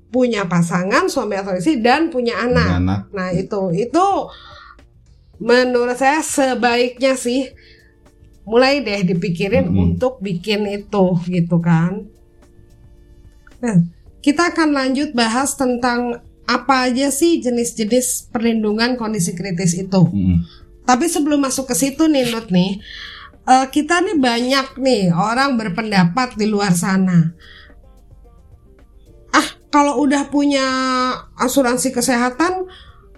punya 0.08 0.48
pasangan, 0.48 1.06
suami 1.06 1.36
atau 1.36 1.54
istri 1.54 1.84
dan 1.84 2.08
punya 2.08 2.40
Punya 2.40 2.48
anak. 2.50 2.70
anak. 2.80 3.02
Nah 3.12 3.30
itu 3.30 3.76
itu 3.76 4.06
menurut 5.36 5.94
saya 5.94 6.24
sebaiknya 6.24 7.14
sih 7.14 7.52
mulai 8.46 8.86
deh 8.86 9.02
dipikirin 9.02 9.68
Mm-mm. 9.68 9.98
untuk 9.98 10.22
bikin 10.22 10.70
itu 10.70 11.06
gitu 11.26 11.58
kan. 11.60 12.06
Nah, 13.60 13.78
kita 14.22 14.54
akan 14.54 14.70
lanjut 14.74 15.18
bahas 15.18 15.58
tentang 15.58 16.22
apa 16.46 16.90
aja 16.90 17.10
sih 17.10 17.42
jenis-jenis 17.42 18.30
perlindungan 18.30 19.02
kondisi 19.02 19.34
kritis 19.34 19.74
itu. 19.74 20.02
Mm-mm. 20.06 20.46
Tapi 20.86 21.10
sebelum 21.10 21.42
masuk 21.42 21.74
ke 21.74 21.76
situ 21.76 22.06
nih 22.06 22.30
Nut 22.30 22.54
nih, 22.54 22.78
eh, 23.50 23.66
kita 23.74 24.06
nih 24.06 24.18
banyak 24.22 24.78
nih 24.78 25.10
orang 25.10 25.58
berpendapat 25.58 26.38
di 26.38 26.46
luar 26.46 26.78
sana. 26.78 27.34
Ah, 29.34 29.50
kalau 29.74 30.06
udah 30.06 30.30
punya 30.30 30.68
asuransi 31.42 31.90
kesehatan, 31.90 32.70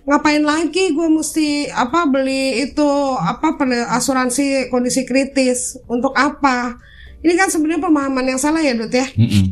ngapain 0.07 0.39
lagi 0.39 0.95
gue 0.95 1.07
mesti 1.11 1.67
apa 1.67 2.07
beli 2.07 2.63
itu 2.63 2.89
apa 3.19 3.59
asuransi 3.91 4.71
kondisi 4.71 5.03
kritis 5.03 5.75
untuk 5.91 6.15
apa? 6.15 6.79
Ini 7.19 7.35
kan 7.35 7.51
sebenarnya 7.51 7.83
pemahaman 7.83 8.23
yang 8.23 8.39
salah 8.39 8.63
ya 8.63 8.71
Dut 8.71 8.93
ya. 8.95 9.03
Mm-mm. 9.19 9.51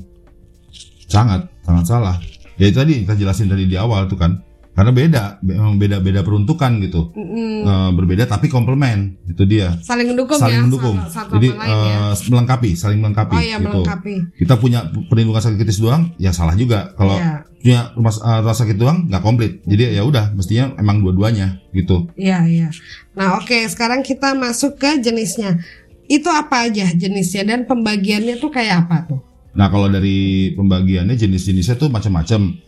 Sangat, 1.12 1.52
sangat 1.60 1.86
salah. 1.86 2.16
Ya 2.56 2.72
itu 2.72 2.80
tadi 2.80 3.04
kita 3.04 3.20
jelasin 3.20 3.52
tadi 3.52 3.68
di 3.68 3.76
awal 3.76 4.08
tuh 4.08 4.16
kan. 4.16 4.40
Karena 4.76 4.92
beda, 4.92 5.24
memang 5.40 5.80
beda-beda 5.80 6.20
peruntukan 6.20 6.84
gitu. 6.84 7.08
Eh, 7.16 7.90
berbeda 7.96 8.28
tapi 8.28 8.52
komplement 8.52 9.16
itu 9.24 9.48
dia. 9.48 9.72
saling 9.80 10.12
mendukung 10.12 10.36
saling 10.36 10.60
ya 10.60 10.64
mendukung. 10.68 10.96
satu 11.08 11.40
Jadi 11.40 11.48
sama 11.48 11.64
lain 11.64 11.72
ya. 11.72 12.28
melengkapi, 12.28 12.70
saling 12.76 13.00
melengkapi 13.00 13.36
Oh 13.36 13.44
iya 13.44 13.56
gitu. 13.56 13.72
melengkapi. 13.72 14.36
Kita 14.36 14.60
punya 14.60 14.84
perlindungan 15.08 15.40
sakit 15.40 15.64
kritis 15.64 15.80
doang, 15.80 16.12
ya 16.20 16.36
salah 16.36 16.60
juga. 16.60 16.92
Kalau 17.00 17.16
Iya. 17.16 17.48
Punya 17.66 17.90
rumah 17.98 18.14
eh, 18.14 18.40
rumah 18.46 18.54
sakit 18.54 18.78
doang 18.78 19.10
nggak 19.10 19.24
komplit. 19.26 19.66
Jadi 19.66 19.98
ya 19.98 20.06
udah, 20.06 20.38
mestinya 20.38 20.78
emang 20.78 21.02
dua-duanya 21.02 21.66
gitu. 21.74 22.06
Iya, 22.14 22.46
iya. 22.46 22.70
Nah, 23.18 23.42
oke, 23.42 23.58
sekarang 23.66 24.06
kita 24.06 24.38
masuk 24.38 24.78
ke 24.78 25.02
jenisnya. 25.02 25.58
Itu 26.06 26.30
apa 26.30 26.70
aja 26.70 26.94
jenisnya 26.94 27.42
dan 27.42 27.66
pembagiannya 27.66 28.38
tuh 28.38 28.54
kayak 28.54 28.86
apa 28.86 29.10
tuh? 29.10 29.20
Nah 29.58 29.74
kalau 29.74 29.90
dari 29.90 30.54
pembagiannya 30.54 31.18
jenis-jenisnya 31.18 31.82
tuh 31.82 31.90
macam-macam. 31.90 32.62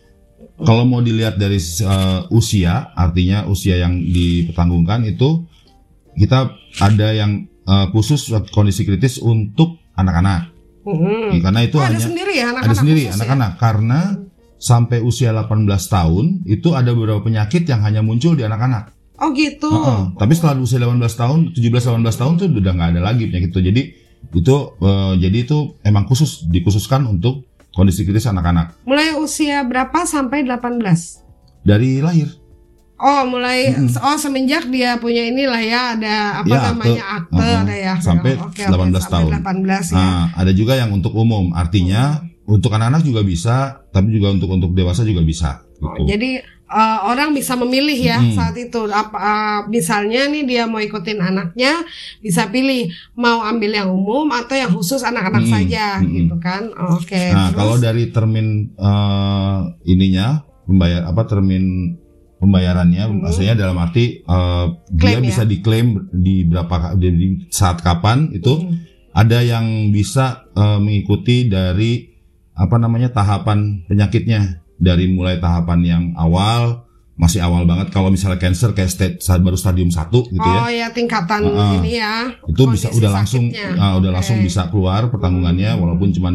Kalau 0.58 0.82
mau 0.82 0.98
dilihat 0.98 1.38
dari 1.38 1.62
eh, 1.62 2.20
usia, 2.34 2.90
artinya 2.98 3.46
usia 3.46 3.78
yang 3.78 3.94
dipertanggungkan 4.02 5.06
itu 5.06 5.46
kita 6.18 6.50
ada 6.82 7.14
yang 7.14 7.46
eh, 7.46 7.86
khusus 7.94 8.34
kondisi 8.50 8.82
kritis 8.82 9.22
untuk 9.22 9.78
anak-anak. 9.94 10.50
Mm-mm. 10.82 11.38
Karena 11.38 11.60
itu 11.62 11.78
Oh, 11.78 11.86
ada 11.86 11.94
hanya 11.94 12.02
sendiri 12.02 12.32
ya 12.34 12.50
anak-anak 12.50 12.66
ada 12.66 12.74
sendiri 12.74 13.00
ya? 13.06 13.12
anak-anak 13.14 13.50
karena 13.62 14.00
sampai 14.58 15.00
usia 15.00 15.30
18 15.30 15.64
tahun 15.66 16.24
itu 16.44 16.74
ada 16.74 16.90
beberapa 16.90 17.18
penyakit 17.20 17.64
yang 17.64 17.80
hanya 17.80 18.02
muncul 18.02 18.34
di 18.34 18.42
anak-anak. 18.42 18.90
Oh 19.18 19.30
gitu. 19.32 19.66
Heeh. 19.66 20.14
Tapi 20.14 20.32
setelah 20.32 20.58
usia 20.58 20.78
18 20.78 20.94
tahun, 21.14 21.38
17-18 21.50 21.74
tahun 22.14 22.32
tuh 22.36 22.46
udah 22.52 22.72
nggak 22.72 22.90
ada 22.92 23.00
lagi 23.02 23.26
penyakit 23.26 23.50
itu. 23.50 23.60
Jadi 23.60 23.82
itu 24.30 24.54
eh, 24.78 25.12
jadi 25.16 25.38
itu 25.40 25.58
emang 25.80 26.04
khusus 26.04 26.42
dikhususkan 26.44 27.02
untuk 27.04 27.46
kondisi 27.70 28.02
kritis 28.02 28.26
anak-anak 28.26 28.82
Mulai 28.82 29.14
usia 29.14 29.62
berapa 29.62 30.02
sampai 30.02 30.42
18? 30.42 31.22
dari 31.60 31.98
lahir. 31.98 32.26
Oh, 32.98 33.22
mulai 33.24 33.70
Mm-mm. 33.70 33.94
oh 33.94 34.18
semenjak 34.18 34.66
dia 34.66 34.98
punya 34.98 35.22
inilah 35.22 35.62
ya 35.62 35.94
ada 35.94 36.14
apa 36.42 36.50
Ya, 36.50 36.58
akte. 36.58 36.68
namanya 36.74 37.04
akte 37.14 37.38
Heeh. 37.38 37.58
ada 37.62 37.74
ya. 37.76 37.94
Sampai 38.02 38.30
Oke, 38.34 38.58
oke, 38.58 38.74
18 38.74 38.74
sampai 38.98 39.06
tahun. 39.06 39.30
18 39.38 39.86
ya. 39.86 39.94
Nah, 39.94 40.22
ada 40.34 40.50
juga 40.50 40.72
yang 40.74 40.90
untuk 40.90 41.14
umum, 41.14 41.54
artinya 41.54 42.26
untuk 42.48 42.72
anak-anak 42.72 43.04
juga 43.04 43.20
bisa, 43.20 43.56
tapi 43.92 44.08
juga 44.10 44.32
untuk 44.32 44.48
untuk 44.48 44.72
dewasa 44.72 45.04
juga 45.04 45.20
bisa. 45.20 45.60
Oh, 45.78 45.94
Gitu. 45.94 46.10
Jadi 46.10 46.30
eh, 46.68 46.98
orang 47.06 47.30
bisa 47.30 47.54
memilih 47.54 47.94
ya 47.94 48.18
Mm-mm. 48.18 48.34
saat 48.34 48.56
itu. 48.56 48.88
Apa 48.88 49.14
eh, 49.14 49.60
misalnya 49.68 50.26
nih 50.26 50.42
dia 50.42 50.62
mau 50.64 50.80
ikutin 50.80 51.20
anaknya, 51.20 51.84
bisa 52.18 52.48
pilih 52.48 52.88
mau 53.14 53.44
ambil 53.44 53.76
yang 53.76 53.92
umum 53.92 54.26
atau 54.32 54.56
yang 54.56 54.72
khusus 54.72 55.04
anak-anak 55.04 55.44
Mm-mm. 55.44 55.54
saja 55.54 56.00
Mm-mm. 56.00 56.14
gitu 56.16 56.36
kan. 56.40 56.72
Oke. 56.96 57.30
Nah, 57.30 57.52
terus? 57.52 57.58
kalau 57.60 57.76
dari 57.76 58.04
termin 58.08 58.48
eh, 58.74 59.58
ininya 59.86 60.40
pembayar 60.64 61.04
apa 61.06 61.22
termin 61.24 61.64
pembayarannya 62.38 63.02
Hmm. 63.02 63.18
maksudnya 63.26 63.54
dalam 63.58 63.78
arti 63.78 64.22
eh, 64.22 64.66
dia 64.94 65.18
ya? 65.18 65.20
bisa 65.20 65.42
diklaim 65.42 66.06
di 66.14 66.46
berapa 66.46 66.94
di, 66.94 67.08
di 67.10 67.26
saat 67.50 67.82
kapan 67.82 68.30
itu 68.30 68.62
Mm. 68.62 68.74
ada 69.12 69.38
yang 69.42 69.66
bisa 69.90 70.46
eh, 70.54 70.78
mengikuti 70.78 71.50
dari 71.50 72.17
apa 72.58 72.76
namanya 72.76 73.08
tahapan 73.08 73.86
penyakitnya 73.86 74.58
dari 74.76 75.06
mulai 75.08 75.38
tahapan 75.38 75.78
yang 75.80 76.04
awal 76.14 76.84
masih 77.14 77.42
awal 77.42 77.66
banget 77.66 77.90
kalau 77.90 78.10
misalnya 78.10 78.38
cancer 78.38 78.70
kayak 78.70 78.90
saat 79.18 79.42
baru 79.42 79.54
stadium 79.54 79.90
1 79.90 80.06
gitu 80.10 80.38
ya 80.38 80.60
Oh 80.62 80.70
ya 80.70 80.86
tingkatan 80.90 81.42
Heeh. 81.42 81.74
ini 81.82 81.92
ya. 81.98 82.30
itu 82.46 82.62
bisa 82.66 82.90
udah 82.90 83.10
langsung 83.12 83.50
sakitnya. 83.50 83.74
ah, 83.74 83.98
udah 83.98 84.10
Oke. 84.10 84.16
langsung 84.22 84.38
bisa 84.38 84.70
keluar 84.70 85.06
pertanggungannya 85.06 85.74
Hmm. 85.74 85.80
walaupun 85.82 86.14
cuman 86.14 86.34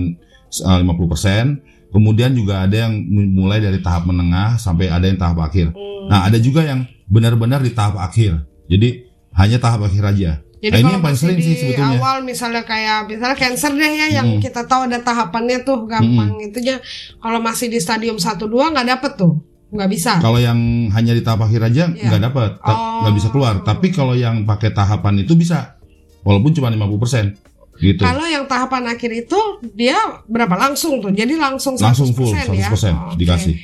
uh, 0.60 0.78
50%. 0.84 1.64
Kemudian 1.88 2.34
juga 2.34 2.66
ada 2.66 2.90
yang 2.90 2.94
mulai 3.32 3.62
dari 3.62 3.78
tahap 3.80 4.10
menengah 4.10 4.58
sampai 4.58 4.90
ada 4.90 5.06
yang 5.06 5.16
tahap 5.16 5.40
akhir. 5.40 5.72
Hmm. 5.72 6.10
Nah, 6.10 6.26
ada 6.26 6.36
juga 6.36 6.66
yang 6.66 6.84
benar-benar 7.06 7.62
di 7.62 7.72
tahap 7.72 8.02
akhir. 8.02 8.44
Jadi 8.66 9.08
hanya 9.38 9.62
tahap 9.62 9.86
akhir 9.86 10.04
aja. 10.04 10.32
Jadi 10.64 10.72
nah, 10.72 10.80
ini 10.80 10.84
kalau 10.86 10.96
yang 10.96 11.04
paling 11.04 11.12
masih 11.12 11.26
sering 11.28 11.36
di 11.36 11.44
sih 11.44 11.56
sebetulnya. 11.60 11.98
awal 12.00 12.18
misalnya 12.24 12.64
kayak 12.64 12.98
misalnya 13.04 13.36
cancer 13.36 13.72
deh 13.76 13.94
ya 13.94 14.08
yang 14.14 14.28
Mm. 14.32 14.40
kita 14.40 14.62
tahu 14.64 14.82
ada 14.88 15.00
tahapannya 15.04 15.58
tuh 15.62 15.84
gampang 15.84 16.40
itunya. 16.40 16.80
Kalau 17.20 17.44
masih 17.44 17.68
di 17.68 17.78
stadium 17.78 18.16
1 18.16 18.48
2 18.48 18.72
nggak 18.72 18.88
dapet 18.90 19.14
tuh. 19.14 19.34
nggak 19.70 19.90
bisa. 19.90 20.22
Kalau 20.22 20.38
yang 20.38 20.54
hanya 20.94 21.12
di 21.12 21.26
tahap 21.26 21.50
akhir 21.50 21.66
aja 21.66 21.90
Iya. 21.90 22.06
nggak 22.06 22.22
dapat, 22.24 22.52
Oh. 22.62 23.02
nggak 23.02 23.14
bisa 23.18 23.28
keluar. 23.28 23.58
Tapi 23.60 23.90
kalau 23.90 24.14
yang 24.14 24.46
pakai 24.46 24.70
tahapan 24.70 25.20
itu 25.20 25.34
bisa, 25.34 25.82
walaupun 26.22 26.54
cuma 26.54 26.70
50% 26.70 27.34
gitu. 27.82 28.06
Kalau 28.06 28.22
yang 28.24 28.46
tahapan 28.46 28.86
akhir 28.88 29.10
itu 29.18 29.40
dia 29.74 29.98
berapa 30.24 30.54
langsung 30.54 31.02
tuh? 31.02 31.10
Jadi 31.10 31.34
langsung 31.36 31.74
100% 31.74 31.90
Langsung 31.90 32.10
full 32.14 32.30
100% 32.30 32.54
ya. 32.54 32.70
Oh, 32.70 33.10
oke. 33.10 33.18
dikasih. 33.18 33.56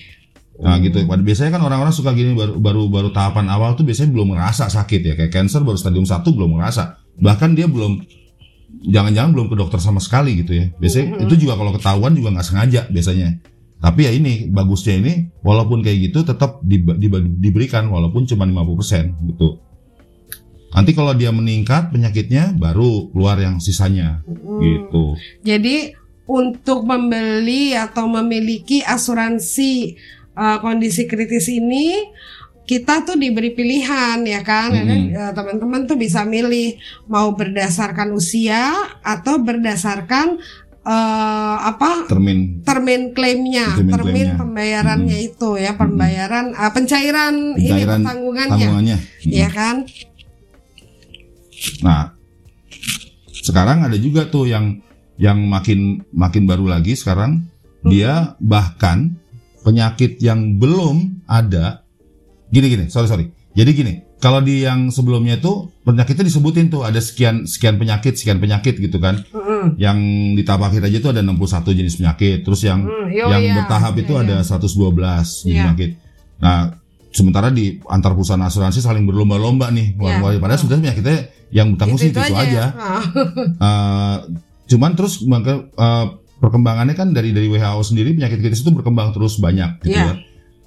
Nah 0.60 0.76
gitu. 0.84 1.00
Biasanya 1.08 1.56
kan 1.56 1.63
orang-orang 1.63 1.95
suka 1.95 2.12
gini 2.12 2.36
baru 2.36 2.60
baru 2.60 2.91
baru 2.91 3.10
tahapan 3.10 3.48
awal 3.48 3.80
tuh 3.80 3.88
biasanya 3.88 4.12
belum 4.12 4.36
ngerasa 4.36 4.67
sakit 4.67 5.02
ya. 5.02 5.13
Kayak 5.15 5.32
cancer 5.32 5.63
baru 5.63 5.80
stadium 5.80 6.04
1 6.04 6.19
belum 6.36 6.60
ngerasa. 6.60 7.00
Bahkan 7.15 7.56
dia 7.56 7.67
belum 7.72 8.04
jangan-jangan 8.86 9.32
belum 9.32 9.48
ke 9.48 9.56
dokter 9.56 9.80
sama 9.80 10.04
sekali 10.04 10.43
gitu 10.43 10.52
ya. 10.54 10.65
Biasanya 10.76 11.15
Mhm. 11.15 11.24
itu 11.28 11.34
juga 11.39 11.54
kalau 11.56 11.72
ketahuan 11.72 12.12
juga 12.12 12.36
nggak 12.36 12.48
sengaja 12.48 12.82
biasanya. 12.88 13.39
Tapi 13.80 14.00
ya 14.04 14.12
ini 14.12 14.52
bagusnya 14.52 15.00
ini 15.00 15.13
walaupun 15.39 15.80
kayak 15.80 16.12
gitu 16.12 16.28
tetap 16.28 16.60
di- 16.60 16.84
di- 16.84 17.12
diberikan 17.39 17.88
walaupun 17.88 18.28
cuma 18.28 18.43
50% 18.43 19.15
gitu. 19.26 19.63
Nanti 20.69 20.91
kalau 20.91 21.15
dia 21.15 21.32
meningkat 21.32 21.89
penyakitnya 21.89 22.54
baru 22.54 23.10
keluar 23.10 23.39
yang 23.39 23.58
sisanya 23.58 24.22
Hmm. 24.28 24.60
gitu. 24.60 25.15
Jadi 25.41 25.95
untuk 26.30 26.86
membeli 26.86 27.74
atau 27.74 28.06
memiliki 28.06 28.86
asuransi 28.86 29.98
uh, 30.39 30.58
kondisi 30.63 31.04
kritis 31.04 31.52
ini 31.52 32.08
kita 32.63 33.02
tuh 33.02 33.17
diberi 33.17 33.49
pilihan 33.49 34.21
ya 34.30 34.45
kan, 34.45 34.69
uh, 34.69 35.34
teman-teman 35.34 35.89
tuh 35.89 35.97
bisa 35.97 36.21
milih 36.21 36.78
mau 37.10 37.34
berdasarkan 37.34 38.13
usia 38.13 38.93
atau 39.02 39.41
berdasarkan 39.41 40.38
uh, 40.86 41.58
apa? 41.65 42.06
Termin. 42.06 42.62
Termin 42.62 43.02
klaimnya, 43.17 43.73
Termin 43.73 43.93
termin, 43.97 44.13
klaimnya. 44.13 44.38
pembayarannya 44.38 45.17
itu 45.17 45.58
ya, 45.58 45.73
pembayaran 45.73 46.54
uh, 46.54 46.69
pencairan, 46.69 47.58
ini 47.58 47.73
Pencairan 47.73 48.02
tanggungannya, 48.06 48.54
tanggungannya. 48.54 48.97
ya 49.25 49.49
kan? 49.49 49.75
Nah, 51.82 52.13
sekarang 53.34 53.82
ada 53.89 53.97
juga 53.97 54.30
tuh 54.30 54.45
yang 54.45 54.78
yang 55.17 55.41
makin 55.41 56.06
makin 56.13 56.45
baru 56.45 56.69
lagi 56.69 56.93
sekarang. 56.93 57.49
Dia 57.80 58.36
bahkan 58.38 59.17
penyakit 59.69 60.17
yang 60.17 60.58
belum 60.58 61.21
ada 61.29 61.86
gini 62.49 62.65
gini, 62.65 62.86
sorry 62.89 63.05
sorry. 63.05 63.25
Jadi 63.53 63.69
gini, 63.73 63.93
kalau 64.17 64.41
di 64.41 64.65
yang 64.65 64.89
sebelumnya 64.89 65.38
itu 65.38 65.69
penyakitnya 65.86 66.25
disebutin 66.25 66.73
tuh 66.73 66.82
ada 66.82 66.97
sekian 66.97 67.45
sekian 67.45 67.77
penyakit, 67.77 68.17
sekian 68.17 68.41
penyakit 68.41 68.82
gitu 68.82 68.97
kan. 68.97 69.21
Mm-mm. 69.29 69.77
Yang 69.77 69.97
di 70.38 70.43
Tapakir 70.45 70.82
aja 70.82 70.97
tuh 70.97 71.12
ada 71.13 71.21
61 71.21 71.77
jenis 71.77 72.01
penyakit. 72.01 72.41
Terus 72.41 72.62
yang 72.65 72.82
Mm, 72.82 73.05
yo, 73.13 73.25
yang 73.29 73.41
iya. 73.45 73.53
bertahap 73.62 73.93
itu 73.97 74.13
Iya, 74.17 74.21
ada 74.25 74.36
112 74.41 75.45
jenis 75.45 75.53
Iya. 75.53 75.62
penyakit. 75.69 75.91
Nah, 76.39 76.60
sementara 77.10 77.47
di 77.49 77.77
antar 77.89 78.13
perusahaan 78.13 78.41
asuransi 78.41 78.79
saling 78.82 79.05
berlomba-lomba 79.05 79.69
nih. 79.69 79.97
Iya. 79.97 80.21
Wah, 80.21 80.32
Padahal 80.38 80.60
sebenarnya 80.62 80.82
penyakitnya 80.93 81.17
yang 81.49 81.67
bertanggung 81.73 81.99
sih 81.99 82.10
itu, 82.13 82.21
aja. 82.21 82.63
Ah. 82.77 83.03
Eh, 83.65 84.17
cuman 84.69 84.91
terus 84.93 85.25
maka, 85.25 85.65
eh, 85.65 86.05
perkembangannya 86.39 86.95
kan 86.95 87.12
dari 87.12 87.30
dari 87.32 87.47
WHO 87.47 87.82
sendiri 87.84 88.15
penyakit 88.15 88.39
kritis 88.39 88.63
itu 88.63 88.71
berkembang 88.71 89.12
terus 89.12 89.38
banyak 89.38 89.84
gitu 89.84 89.95
Iya. 89.95 90.08
ya. 90.08 90.15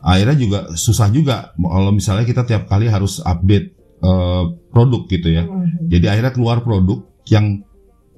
Akhirnya 0.03 0.37
juga 0.37 0.59
susah 0.75 1.09
juga 1.09 1.55
kalau 1.57 1.91
misalnya 1.91 2.27
kita 2.27 2.43
tiap 2.43 2.67
kali 2.67 2.87
harus 2.87 3.19
update 3.19 3.73
eh, 4.03 4.45
produk 4.69 5.07
gitu 5.07 5.29
ya. 5.31 5.47
Mhm. 5.47 5.87
Jadi 5.89 6.07
akhirnya 6.11 6.33
keluar 6.35 6.61
produk 6.61 7.01
yang 7.31 7.63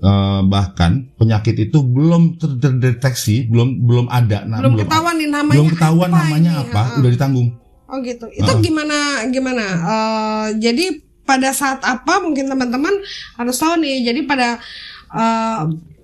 eh, 0.00 0.40
bahkan 0.44 1.12
penyakit 1.16 1.56
itu 1.60 1.80
belum 1.80 2.36
ter- 2.36 2.56
terdeteksi, 2.58 3.48
belum 3.48 3.84
belum 3.84 4.06
ada, 4.08 4.44
nah, 4.44 4.60
belum 4.60 4.80
ketahuan 4.80 5.16
nih 5.16 5.28
namanya 5.28 5.56
belum 5.56 5.68
ketahuan 5.72 6.10
apa 6.12 6.18
namanya 6.24 6.52
ini, 6.52 6.62
apa, 6.68 6.82
ah. 6.82 6.98
udah 7.00 7.10
ditanggung. 7.12 7.48
Oh 7.84 7.98
gitu. 8.00 8.26
Itu 8.32 8.52
Ah. 8.52 8.60
gimana 8.60 8.96
gimana? 9.28 9.64
Eh, 9.64 10.46
jadi 10.60 10.84
pada 11.24 11.52
saat 11.52 11.80
apa 11.84 12.20
mungkin 12.20 12.48
teman-teman 12.48 12.92
harus 13.36 13.56
tahu 13.56 13.80
nih. 13.80 14.04
Jadi 14.08 14.20
pada 14.24 14.60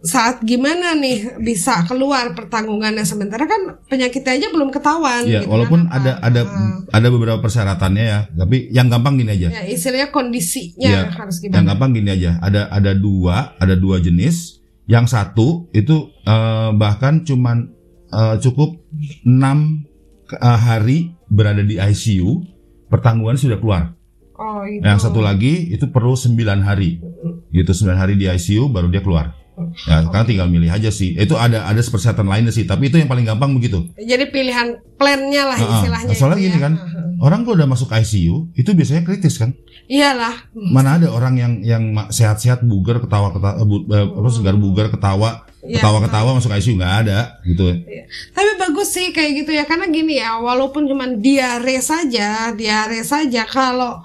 saat 0.00 0.40
gimana 0.40 0.96
nih 0.96 1.36
bisa 1.44 1.84
keluar 1.84 2.32
pertanggungannya 2.32 3.04
sementara 3.04 3.44
kan 3.44 3.84
penyakitnya 3.84 4.32
aja 4.40 4.48
belum 4.48 4.72
ketahuan. 4.72 5.28
Ya, 5.28 5.44
gitu 5.44 5.52
walaupun 5.52 5.92
kan. 5.92 6.00
ada 6.00 6.12
ada 6.24 6.40
ada 6.88 7.08
beberapa 7.12 7.38
persyaratannya 7.44 8.04
ya, 8.04 8.20
tapi 8.32 8.72
yang 8.72 8.88
gampang 8.88 9.20
gini 9.20 9.36
aja. 9.36 9.48
ya 9.60 9.62
istilahnya 9.68 10.08
kondisinya 10.08 10.88
Iya, 10.88 11.12
harus 11.12 11.36
Yang 11.44 11.52
gimana? 11.52 11.68
gampang 11.76 11.90
gini 11.92 12.08
aja, 12.10 12.40
ada 12.40 12.72
ada 12.72 12.92
dua, 12.96 13.54
ada 13.60 13.76
dua 13.76 14.00
jenis. 14.00 14.60
Yang 14.88 15.12
satu 15.12 15.68
itu 15.76 16.08
eh, 16.24 16.70
bahkan 16.74 17.20
cuman 17.22 17.68
eh, 18.08 18.36
cukup 18.40 18.80
enam 19.28 19.84
eh, 20.32 20.58
hari 20.64 21.12
berada 21.28 21.60
di 21.60 21.76
ICU, 21.76 22.40
pertanggungan 22.88 23.36
sudah 23.36 23.60
keluar. 23.60 23.94
Oh 24.40 24.64
itu. 24.64 24.80
Yang 24.80 25.04
satu 25.04 25.20
lagi 25.20 25.68
itu 25.68 25.92
perlu 25.92 26.16
9 26.16 26.32
hari, 26.64 26.96
gitu 27.52 27.70
9 27.76 27.92
hari 27.92 28.16
di 28.16 28.24
ICU 28.24 28.72
baru 28.72 28.88
dia 28.88 29.04
keluar. 29.04 29.36
Ya, 29.84 30.02
sekarang 30.02 30.26
tinggal 30.26 30.48
milih 30.48 30.70
aja 30.70 30.88
sih. 30.88 31.12
Itu 31.12 31.34
ada 31.34 31.64
ada 31.64 31.80
persyaratan 31.80 32.24
lainnya 32.24 32.50
sih, 32.50 32.64
tapi 32.64 32.88
itu 32.88 32.96
yang 32.96 33.06
paling 33.06 33.24
gampang 33.24 33.52
begitu. 33.52 33.88
Jadi 33.94 34.28
pilihan 34.28 34.80
plannya 34.94 35.42
lah 35.46 35.56
Ah, 35.56 35.64
ah. 35.64 35.74
istilahnya. 35.78 36.14
Soalnya 36.14 36.38
itu 36.38 36.46
gini 36.46 36.58
ya. 36.58 36.64
kan. 36.66 36.72
Orang 37.20 37.44
kalau 37.44 37.60
udah 37.60 37.68
masuk 37.68 37.92
ICU 37.92 38.48
itu 38.54 38.70
biasanya 38.72 39.04
kritis 39.04 39.36
kan. 39.36 39.52
Iyalah. 39.86 40.48
Mana 40.54 40.96
ada 40.96 41.12
orang 41.12 41.36
yang 41.36 41.52
yang 41.60 41.82
sehat-sehat 42.08 42.64
bugar 42.64 42.96
ketawa 42.98 43.28
ketawa 43.30 43.60
apa 43.90 44.28
segar 44.32 44.56
bugar 44.56 44.88
ketawa 44.88 45.44
Iya. 45.60 45.76
ketawa-ketawa 45.76 46.40
masuk 46.40 46.56
ICU 46.56 46.80
nggak 46.80 46.94
ada 47.04 47.36
gitu. 47.44 47.68
Tapi 48.32 48.50
bagus 48.56 48.88
sih 48.88 49.12
kayak 49.12 49.44
gitu 49.44 49.52
ya 49.52 49.68
karena 49.68 49.92
gini 49.92 50.16
ya 50.16 50.40
walaupun 50.40 50.88
cuman 50.88 51.20
diare 51.20 51.76
saja 51.84 52.48
diare 52.50 53.04
saja 53.04 53.44
kalau 53.44 54.00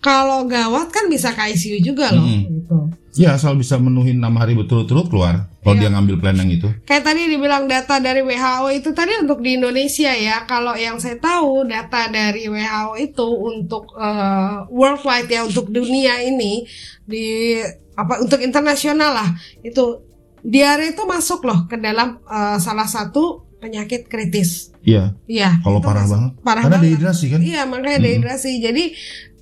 kalau 0.00 0.44
gawat 0.44 0.88
kan 0.88 1.04
bisa 1.06 1.32
ke 1.32 1.52
ICU 1.52 1.84
juga 1.84 2.08
loh 2.08 2.24
Mm-mm. 2.24 2.48
gitu. 2.48 2.76
Ya 3.14 3.32
asal 3.32 3.54
bisa 3.54 3.78
menuhin 3.78 4.18
enam 4.18 4.34
hari 4.34 4.52
berturut-turut 4.52 5.06
keluar 5.06 5.46
kalau 5.60 5.74
Iya. 5.74 5.86
dia 5.86 5.90
ngambil 5.90 6.16
plan 6.18 6.34
yang 6.34 6.50
itu. 6.50 6.66
Kayak 6.82 7.04
tadi 7.04 7.22
dibilang 7.26 7.64
data 7.64 7.96
dari 7.98 8.20
WHO 8.20 8.66
itu 8.74 8.90
tadi 8.90 9.14
untuk 9.16 9.38
di 9.38 9.54
Indonesia 9.54 10.10
ya. 10.10 10.42
Kalau 10.44 10.74
yang 10.74 10.98
saya 10.98 11.14
tahu 11.16 11.62
data 11.64 12.06
dari 12.08 12.44
WHO 12.44 12.90
itu 12.98 13.22
untuk 13.24 13.94
eh, 13.94 14.56
worldwide 14.68 15.28
ya 15.28 15.42
untuk 15.42 15.68
dunia 15.68 16.18
ini 16.20 16.66
di 17.02 17.58
apa 17.94 18.18
untuk 18.18 18.38
internasional 18.38 19.14
lah 19.14 19.30
itu 19.60 20.02
diare 20.42 20.90
itu 20.90 21.02
masuk 21.04 21.42
loh 21.42 21.64
ke 21.64 21.78
dalam 21.78 22.18
eh, 22.20 22.58
salah 22.58 22.84
satu 22.84 23.46
penyakit 23.56 24.04
kritis. 24.06 24.74
Iya, 24.82 25.16
Iya. 25.24 25.62
kalau 25.62 25.80
parah 25.80 26.04
banget. 26.04 26.32
Parah 26.42 26.60
Karena 26.60 26.76
banget. 26.76 26.86
dehidrasi 26.92 27.26
kan. 27.30 27.40
Iya 27.40 27.62
makanya 27.64 27.98
dehidrasi. 28.02 28.60
Jadi 28.60 28.84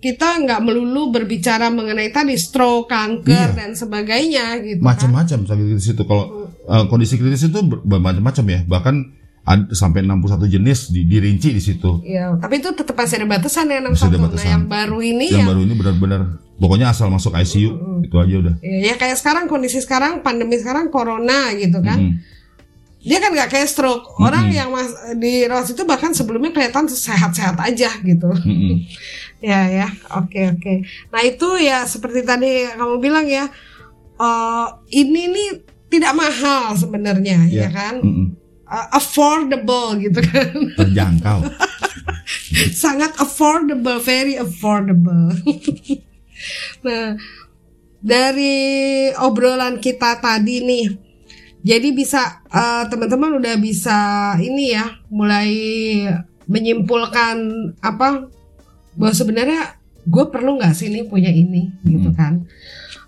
kita 0.03 0.35
nggak 0.37 0.61
melulu 0.61 1.09
berbicara 1.11 1.71
mengenai 1.71 2.11
tadi 2.11 2.35
stroke, 2.35 2.91
kanker 2.91 3.31
Iya. 3.49 3.57
dan 3.57 3.71
sebagainya 3.73 4.45
gitu. 4.61 4.79
kan. 4.79 4.87
Macam-macam 4.89 5.39
sakit 5.41 5.65
kritis 5.65 5.89
itu. 5.89 6.03
Kalau 6.03 6.25
eh, 6.61 6.85
kondisi 6.87 7.15
kritis 7.15 7.43
itu 7.45 7.59
ber- 7.61 7.81
bermacam-macam 7.81 8.45
ya. 8.45 8.61
Bahkan 8.65 8.95
ad- 9.43 9.71
sampai 9.73 10.03
61 10.03 10.47
jenis 10.49 10.91
di, 10.91 11.03
dirinci 11.03 11.51
di 11.51 11.59
situ. 11.59 12.03
Iya, 12.03 12.35
tapi 12.37 12.59
itu 12.59 12.71
tetap 12.73 12.93
masih 12.93 13.17
ada 13.17 13.27
batasan 13.29 13.67
ya 13.67 13.79
61. 13.79 13.89
Masih 13.89 14.05
ada 14.05 14.11
Nah, 14.13 14.25
batasan. 14.27 14.51
yang 14.51 14.65
baru 14.67 14.99
ini 15.01 15.27
Yang 15.27 15.35
yang 15.37 15.47
baru 15.47 15.61
ini 15.61 15.75
benar-benar 15.77 16.21
pokoknya 16.57 16.87
asal 16.89 17.07
masuk 17.07 17.33
ICU 17.33 17.71
itu 18.03 18.17
aja 18.17 18.35
udah. 18.41 18.55
ya, 18.59 18.79
ya 18.85 18.95
kayak 18.97 19.15
sekarang 19.17 19.47
kondisi 19.47 19.79
sekarang 19.79 20.19
pandemi 20.21 20.55
sekarang 20.57 20.87
corona 20.89 21.51
gitu 21.53 21.79
kan. 21.79 21.99
Mm. 22.01 22.15
Dia 23.03 23.19
kan 23.19 23.35
nggak 23.35 23.51
kayak 23.51 23.67
stroke. 23.67 24.15
Orang 24.17 24.47
yang 24.49 24.71
mas, 24.71 24.87
di 25.17 25.43
rawat 25.43 25.67
itu 25.67 25.83
bahkan 25.83 26.11
sebelumnya 26.13 26.51
kelihatan 26.51 26.87
sehat-sehat 26.87 27.59
aja 27.59 27.91
gitu. 28.01 28.31
Mm-mm. 28.31 28.79
Ya 29.43 29.67
ya, 29.67 29.89
oke 30.15 30.55
oke. 30.55 30.75
Nah 31.11 31.21
itu 31.21 31.49
ya 31.59 31.83
seperti 31.83 32.23
tadi 32.23 32.63
kamu 32.69 32.97
bilang 32.97 33.27
ya, 33.27 33.51
eh, 34.15 34.67
ini 34.95 35.27
nih 35.27 35.49
tidak 35.89 36.15
mahal 36.15 36.73
sebenarnya 36.73 37.51
ya 37.51 37.67
Iya. 37.67 37.69
kan, 37.69 37.95
Mm-mm. 37.99 38.27
Eh, 38.65 38.87
affordable 38.91 39.99
gitu 40.01 40.23
kan, 40.23 40.55
Terjangkau. 40.79 41.43
sangat 42.73 43.13
affordable, 43.19 43.99
very 43.99 44.39
affordable. 44.39 45.35
nah 46.87 47.19
dari 47.99 48.55
obrolan 49.15 49.77
kita 49.77 50.19
tadi 50.19 50.63
nih, 50.63 50.87
jadi 51.61 51.89
bisa 51.91 52.47
eh, 52.47 52.85
teman-teman 52.87 53.37
udah 53.37 53.59
bisa 53.59 53.99
ini 54.39 54.73
ya, 54.73 54.87
mulai 55.09 55.51
menyimpulkan 56.47 57.37
apa 57.79 58.27
bahwa 58.97 59.15
sebenarnya 59.15 59.63
gue 60.03 60.25
perlu 60.29 60.59
nggak 60.59 60.75
sih 60.75 60.91
nih 60.91 61.07
punya 61.07 61.31
ini 61.31 61.71
gitu 61.87 62.11
Mm. 62.11 62.17
kan? 62.17 62.33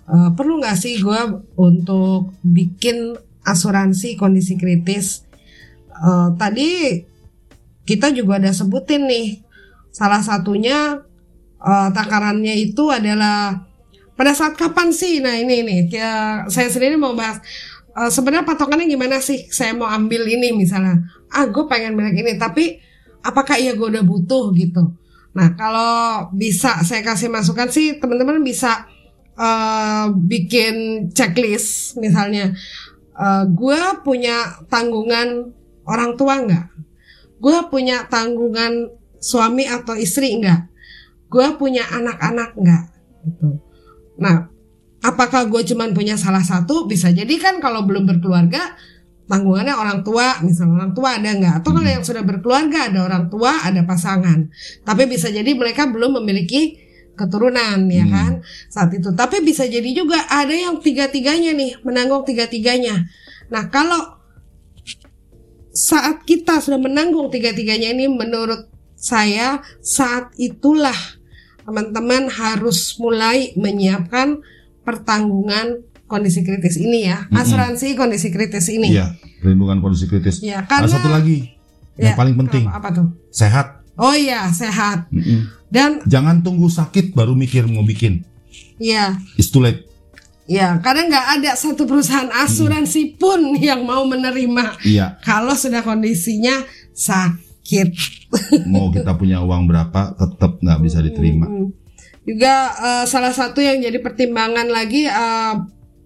Eh, 0.04 0.30
perlu 0.36 0.60
nggak 0.60 0.76
sih 0.78 1.00
gue 1.00 1.20
untuk 1.58 2.32
bikin 2.44 3.16
asuransi 3.42 4.16
kondisi 4.16 4.54
kritis? 4.54 5.24
Eh, 5.90 6.28
tadi 6.38 7.00
kita 7.84 8.08
juga 8.16 8.40
ada 8.40 8.52
sebutin 8.54 9.04
nih 9.04 9.42
salah 9.90 10.22
satunya 10.24 11.02
eh, 11.60 11.88
takarannya 11.92 12.54
itu 12.56 12.88
adalah 12.92 13.64
pada 14.14 14.32
saat 14.32 14.54
kapan 14.54 14.94
sih? 14.94 15.18
Nah 15.18 15.34
ini 15.34 15.66
nih 15.66 15.80
ya, 15.90 16.12
saya 16.46 16.70
sendiri 16.70 16.94
mau 16.96 17.12
bahas 17.12 17.42
eh, 17.96 18.10
sebenarnya 18.12 18.46
patokannya 18.46 18.86
gimana 18.86 19.18
sih? 19.18 19.50
Saya 19.50 19.74
mau 19.74 19.88
ambil 19.90 20.24
ini 20.30 20.54
misalnya. 20.54 21.02
Ah 21.34 21.44
gue 21.50 21.64
pengen 21.66 21.98
milik 21.98 22.22
ini 22.22 22.32
tapi 22.38 22.78
apakah 23.24 23.58
iya 23.58 23.74
gue 23.74 23.88
udah 23.88 24.04
butuh 24.06 24.54
gitu 24.54 24.94
nah 25.34 25.50
kalau 25.58 26.30
bisa 26.30 26.86
saya 26.86 27.02
kasih 27.02 27.26
masukan 27.26 27.66
sih 27.66 27.98
teman-teman 27.98 28.38
bisa 28.40 28.86
eh, 29.34 30.06
bikin 30.14 31.08
checklist 31.10 31.98
misalnya 31.98 32.54
eh, 33.18 33.44
gue 33.50 33.80
punya 34.06 34.62
tanggungan 34.70 35.54
orang 35.88 36.16
tua 36.16 36.40
nggak? 36.40 36.66
Gue 37.40 37.58
punya 37.68 38.08
tanggungan 38.08 38.88
suami 39.20 39.68
atau 39.68 39.96
istri 39.96 40.40
nggak? 40.40 40.60
Gue 41.28 41.46
punya 41.60 41.84
anak-anak 41.92 42.56
nggak? 42.56 42.84
Gitu. 43.24 43.48
Nah 44.20 44.48
apakah 45.04 45.48
gue 45.48 45.62
cuman 45.74 45.92
punya 45.92 46.16
salah 46.16 46.44
satu? 46.44 46.88
Bisa 46.88 47.12
jadi 47.12 47.34
kan 47.36 47.60
kalau 47.60 47.84
belum 47.84 48.08
berkeluarga 48.08 48.76
tanggungannya 49.24 49.74
orang 49.74 50.00
tua 50.04 50.40
misalnya 50.44 50.84
orang 50.84 50.92
tua 50.92 51.08
ada 51.16 51.30
nggak? 51.32 51.54
Atau 51.60 51.70
kalau 51.72 51.88
yang 51.88 52.04
sudah 52.04 52.22
berkeluarga 52.24 52.92
ada 52.92 53.00
orang 53.04 53.26
tua 53.32 53.64
ada 53.64 53.80
pasangan. 53.84 54.48
Tapi 54.84 55.02
bisa 55.08 55.32
jadi 55.32 55.48
mereka 55.56 55.88
belum 55.88 56.20
memiliki 56.20 56.80
keturunan 57.14 57.86
ya 57.88 58.04
Hmm. 58.04 58.12
kan? 58.12 58.32
Saat 58.68 58.90
itu. 58.96 59.14
Tapi 59.14 59.40
bisa 59.46 59.64
jadi 59.64 59.86
juga 59.94 60.18
ada 60.28 60.52
yang 60.52 60.82
tiga 60.82 61.08
tiganya 61.08 61.54
nih 61.54 61.80
menanggung 61.86 62.26
tiga 62.26 62.50
tiganya 62.50 63.06
nah 63.52 63.68
kalau 63.68 64.18
saat 65.74 66.22
kita 66.22 66.62
sudah 66.62 66.78
menanggung 66.78 67.28
tiga-tiganya 67.28 67.90
ini 67.92 68.06
menurut 68.06 68.70
saya 68.94 69.60
saat 69.82 70.30
itulah 70.38 70.96
teman-teman 71.66 72.30
harus 72.30 72.94
mulai 73.02 73.52
menyiapkan 73.58 74.40
pertanggungan 74.86 75.82
kondisi 76.14 76.40
kritis 76.40 76.78
ini 76.78 77.04
ya 77.04 77.26
asuransi 77.28 77.92
kondisi 77.92 78.30
kritis 78.30 78.70
ini 78.70 78.88
Iya, 78.88 79.10
perlindungan 79.40 79.82
kondisi 79.82 80.06
kritis. 80.06 80.38
ya 80.38 80.62
Ada 80.62 80.70
karena 80.70 80.86
satu 80.88 81.08
lagi 81.10 81.50
yang 81.94 82.10
Ya, 82.10 82.14
paling 82.14 82.34
penting, 82.36 82.66
apa, 82.66 82.90
tuh 82.90 83.06
sehat. 83.28 83.82
oh 83.96 84.10
iya 84.12 84.46
sehat 84.48 85.10
Mm-mm. 85.10 85.50
dan 85.68 85.98
Jangan 86.04 86.40
tunggu 86.40 86.66
sakit 86.66 87.10
baru 87.12 87.34
mikir 87.34 87.66
mau 87.66 87.82
bikin. 87.82 88.22
ya 88.76 89.18
It's 89.34 89.50
too 89.50 89.58
late. 89.58 89.82
ya 90.44 90.76
karena 90.78 91.08
nggak 91.08 91.26
ada 91.34 91.50
satu 91.54 91.82
perusahaan 91.82 92.28
asuransi 92.36 93.14
pun 93.14 93.38
yang 93.58 93.82
mau 93.82 94.04
menerima 94.04 94.78
Iya. 94.82 95.18
kalau 95.20 95.54
sudah 95.54 95.80
kondisinya 95.80 96.62
sakit. 96.92 97.88
Mau 98.66 98.90
kita 98.90 99.14
punya 99.14 99.40
uang 99.40 99.64
berapa 99.64 100.12
tetap 100.12 100.58
nggak 100.58 100.80
bisa 100.80 100.98
diterima. 100.98 101.46
Mm. 101.46 101.70
Juga 102.24 102.54
uh, 102.74 103.04
salah 103.04 103.30
satu 103.30 103.60
yang 103.60 103.78
jadi 103.78 103.96
pertimbangan 103.98 104.66
lagi 104.66 105.04
uh, 105.04 105.64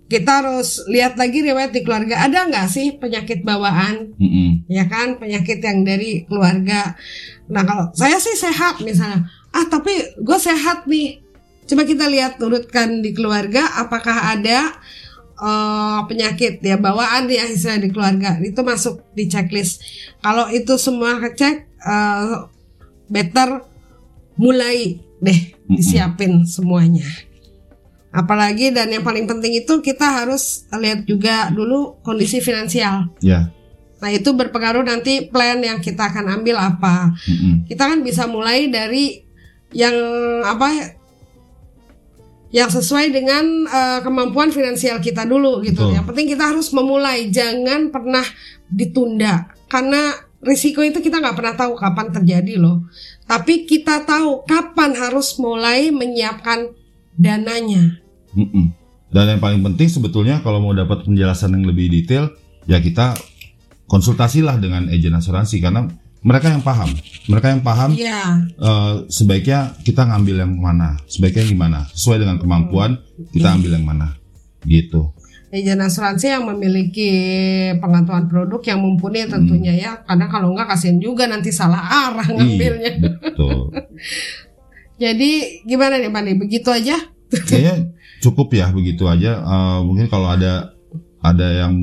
kita 0.09 0.41
harus 0.41 0.89
lihat 0.89 1.21
lagi 1.21 1.45
riwayat 1.45 1.71
di 1.77 1.85
keluarga. 1.85 2.25
Ada 2.25 2.49
nggak 2.49 2.67
sih 2.73 2.97
penyakit 2.97 3.45
bawaan? 3.45 4.17
Mm-mm. 4.17 4.65
ya 4.65 4.89
kan? 4.89 5.21
Penyakit 5.21 5.61
yang 5.61 5.85
dari 5.85 6.25
keluarga. 6.25 6.97
Nah 7.53 7.63
kalau 7.69 7.93
saya 7.93 8.17
sih 8.17 8.33
sehat 8.33 8.81
misalnya. 8.81 9.29
Ah 9.53 9.69
tapi 9.69 9.93
gue 10.17 10.39
sehat 10.41 10.89
nih. 10.89 11.21
Coba 11.69 11.85
kita 11.85 12.09
lihat 12.09 12.41
urutkan 12.41 13.05
di 13.05 13.13
keluarga 13.13 13.69
apakah 13.77 14.33
ada 14.33 14.81
eh, 15.37 16.01
penyakit 16.09 16.65
ya 16.65 16.81
bawaan 16.81 17.29
ya 17.29 17.45
istilah 17.45 17.77
di 17.77 17.93
keluarga. 17.93 18.41
Itu 18.41 18.65
masuk 18.65 19.05
di 19.13 19.29
checklist. 19.29 19.85
Kalau 20.25 20.49
itu 20.49 20.81
semua 20.81 21.21
kecek 21.21 21.69
eh, 21.85 22.37
better 23.13 23.61
mulai 24.41 25.05
deh 25.19 25.41
disiapin 25.69 26.47
semuanya 26.47 27.05
apalagi 28.09 28.73
dan 28.73 28.89
yang 28.89 29.05
paling 29.05 29.29
penting 29.29 29.61
itu 29.65 29.85
kita 29.85 30.25
harus 30.25 30.65
lihat 30.73 31.05
juga 31.05 31.53
dulu 31.53 32.01
kondisi 32.01 32.41
finansial 32.41 33.13
Ya. 33.21 33.53
Nah 33.99 34.11
itu 34.15 34.31
berpengaruh 34.31 34.87
nanti 34.87 35.27
plan 35.27 35.59
yang 35.59 35.83
kita 35.83 36.11
akan 36.11 36.41
ambil 36.41 36.57
apa. 36.59 37.11
Mm-mm. 37.27 37.67
Kita 37.67 37.91
kan 37.91 37.99
bisa 38.07 38.31
mulai 38.31 38.71
dari 38.71 39.27
yang 39.75 39.95
apa 40.47 40.97
yang 42.49 42.71
sesuai 42.73 43.13
dengan 43.13 43.45
eh, 43.69 44.01
kemampuan 44.01 44.55
finansial 44.55 45.03
kita 45.03 45.27
dulu 45.29 45.61
gitu. 45.67 45.85
Betul. 45.85 45.95
Yang 45.99 46.05
penting 46.15 46.27
kita 46.33 46.45
harus 46.49 46.69
memulai, 46.73 47.29
jangan 47.29 47.93
pernah 47.93 48.25
ditunda 48.71 49.53
karena 49.69 50.17
risiko 50.39 50.81
itu 50.87 51.03
kita 51.03 51.19
nggak 51.19 51.37
pernah 51.37 51.55
tahu 51.59 51.75
kapan 51.75 52.09
terjadi 52.15 52.55
loh. 52.57 52.87
Tapi 53.27 53.67
kita 53.69 54.07
tahu 54.07 54.47
kapan 54.47 54.97
harus 54.97 55.37
mulai 55.37 55.91
menyiapkan 55.93 56.73
dananya. 57.19 57.99
Mm-mm. 58.33 58.71
Dan 59.09 59.25
yang 59.27 59.41
paling 59.41 59.61
penting 59.65 59.89
sebetulnya 59.89 60.39
kalau 60.41 60.63
mau 60.63 60.73
dapat 60.73 61.03
penjelasan 61.03 61.57
yang 61.57 61.65
lebih 61.67 61.89
detail, 61.89 62.31
ya 62.65 62.79
kita 62.79 63.17
konsultasilah 63.89 64.61
dengan 64.61 64.87
agen 64.87 65.17
asuransi 65.17 65.59
karena 65.59 65.89
mereka 66.21 66.53
yang 66.53 66.61
paham. 66.61 66.91
Mereka 67.25 67.47
yang 67.49 67.63
paham 67.63 67.91
Ya, 67.95 68.37
eh, 68.53 68.95
sebaiknya 69.09 69.73
kita 69.81 70.05
ngambil 70.05 70.45
yang 70.45 70.53
mana, 70.55 70.99
sebaiknya 71.09 71.45
gimana, 71.47 71.79
sesuai 71.95 72.21
dengan 72.21 72.37
kemampuan 72.37 73.01
kita 73.33 73.55
ambil 73.55 73.81
yang 73.81 73.87
mana, 73.87 74.13
gitu. 74.63 75.15
agen 75.49 75.81
asuransi 75.81 76.29
yang 76.29 76.45
memiliki 76.45 77.09
pengetahuan 77.81 78.29
produk 78.29 78.61
yang 78.69 78.85
mumpuni 78.85 79.25
tentunya 79.25 79.73
ya 79.73 79.93
karena 80.05 80.29
kalau 80.29 80.53
enggak 80.53 80.77
kasihan 80.77 81.01
juga 81.01 81.25
nanti 81.25 81.49
salah 81.49 81.81
arah 82.13 82.29
ngambilnya 82.29 82.93
Iya, 83.01 83.17
betul. 83.17 83.73
jadi 84.99 85.31
gimana 85.63 85.97
nih 85.97 86.11
Pak 86.11 86.23
Nih? 86.23 86.37
begitu 86.37 86.69
aja 86.69 86.99
Kayaknya 87.29 87.93
cukup 88.19 88.49
ya 88.51 88.73
begitu 88.73 89.05
aja. 89.05 89.39
Eh, 89.39 89.79
mungkin 89.85 90.09
kalau 90.09 90.27
ada 90.27 90.73
ada 91.21 91.45
yang 91.61 91.77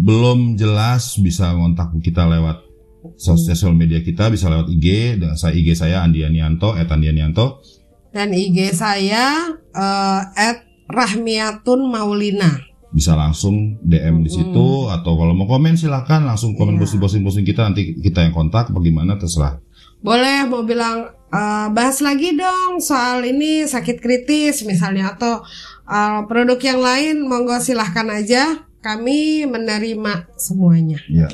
belum 0.00 0.54
jelas 0.54 1.14
bisa 1.16 1.54
kontak 1.54 1.94
kita 2.00 2.26
lewat 2.26 2.66
sosial 3.14 3.72
media 3.72 4.00
kita 4.00 4.26
bisa 4.26 4.50
lewat 4.50 4.66
IG 4.68 4.86
dengan 5.16 5.36
saya 5.36 5.54
IG 5.54 5.76
saya 5.76 6.02
Andianianto 6.02 6.74
@andianianto 6.74 7.62
dan 8.10 8.32
IG 8.32 8.72
saya 8.72 9.54
eh, 9.54 10.20
at 10.34 10.66
Rahmiatun 10.88 11.86
Maulina 11.86 12.58
bisa 12.88 13.12
langsung 13.12 13.76
DM 13.78 14.24
di 14.24 14.32
situ 14.32 14.66
atau 14.88 15.12
kalau 15.14 15.30
mau 15.30 15.44
komen 15.44 15.76
silahkan 15.76 16.24
langsung 16.24 16.56
komen 16.56 16.74
Iya. 16.74 16.80
posting 16.82 16.98
posting 16.98 17.22
posting 17.22 17.44
kita 17.44 17.62
nanti 17.62 17.94
kita 17.94 18.24
yang 18.24 18.32
kontak 18.32 18.72
bagaimana 18.72 19.14
terserah 19.14 19.60
boleh 19.98 20.46
mau 20.46 20.62
bilang 20.62 21.10
uh, 21.34 21.66
bahas 21.74 21.98
lagi 22.00 22.34
dong 22.38 22.78
soal 22.78 23.24
ini 23.26 23.66
sakit 23.66 23.98
kritis 23.98 24.62
misalnya 24.62 25.14
atau 25.16 25.42
uh, 25.88 26.24
produk 26.30 26.58
yang 26.62 26.80
lain 26.80 27.14
monggo 27.26 27.58
silahkan 27.58 28.06
aja 28.10 28.68
kami 28.78 29.42
menerima 29.44 30.30
semuanya. 30.38 31.02
Ya. 31.10 31.26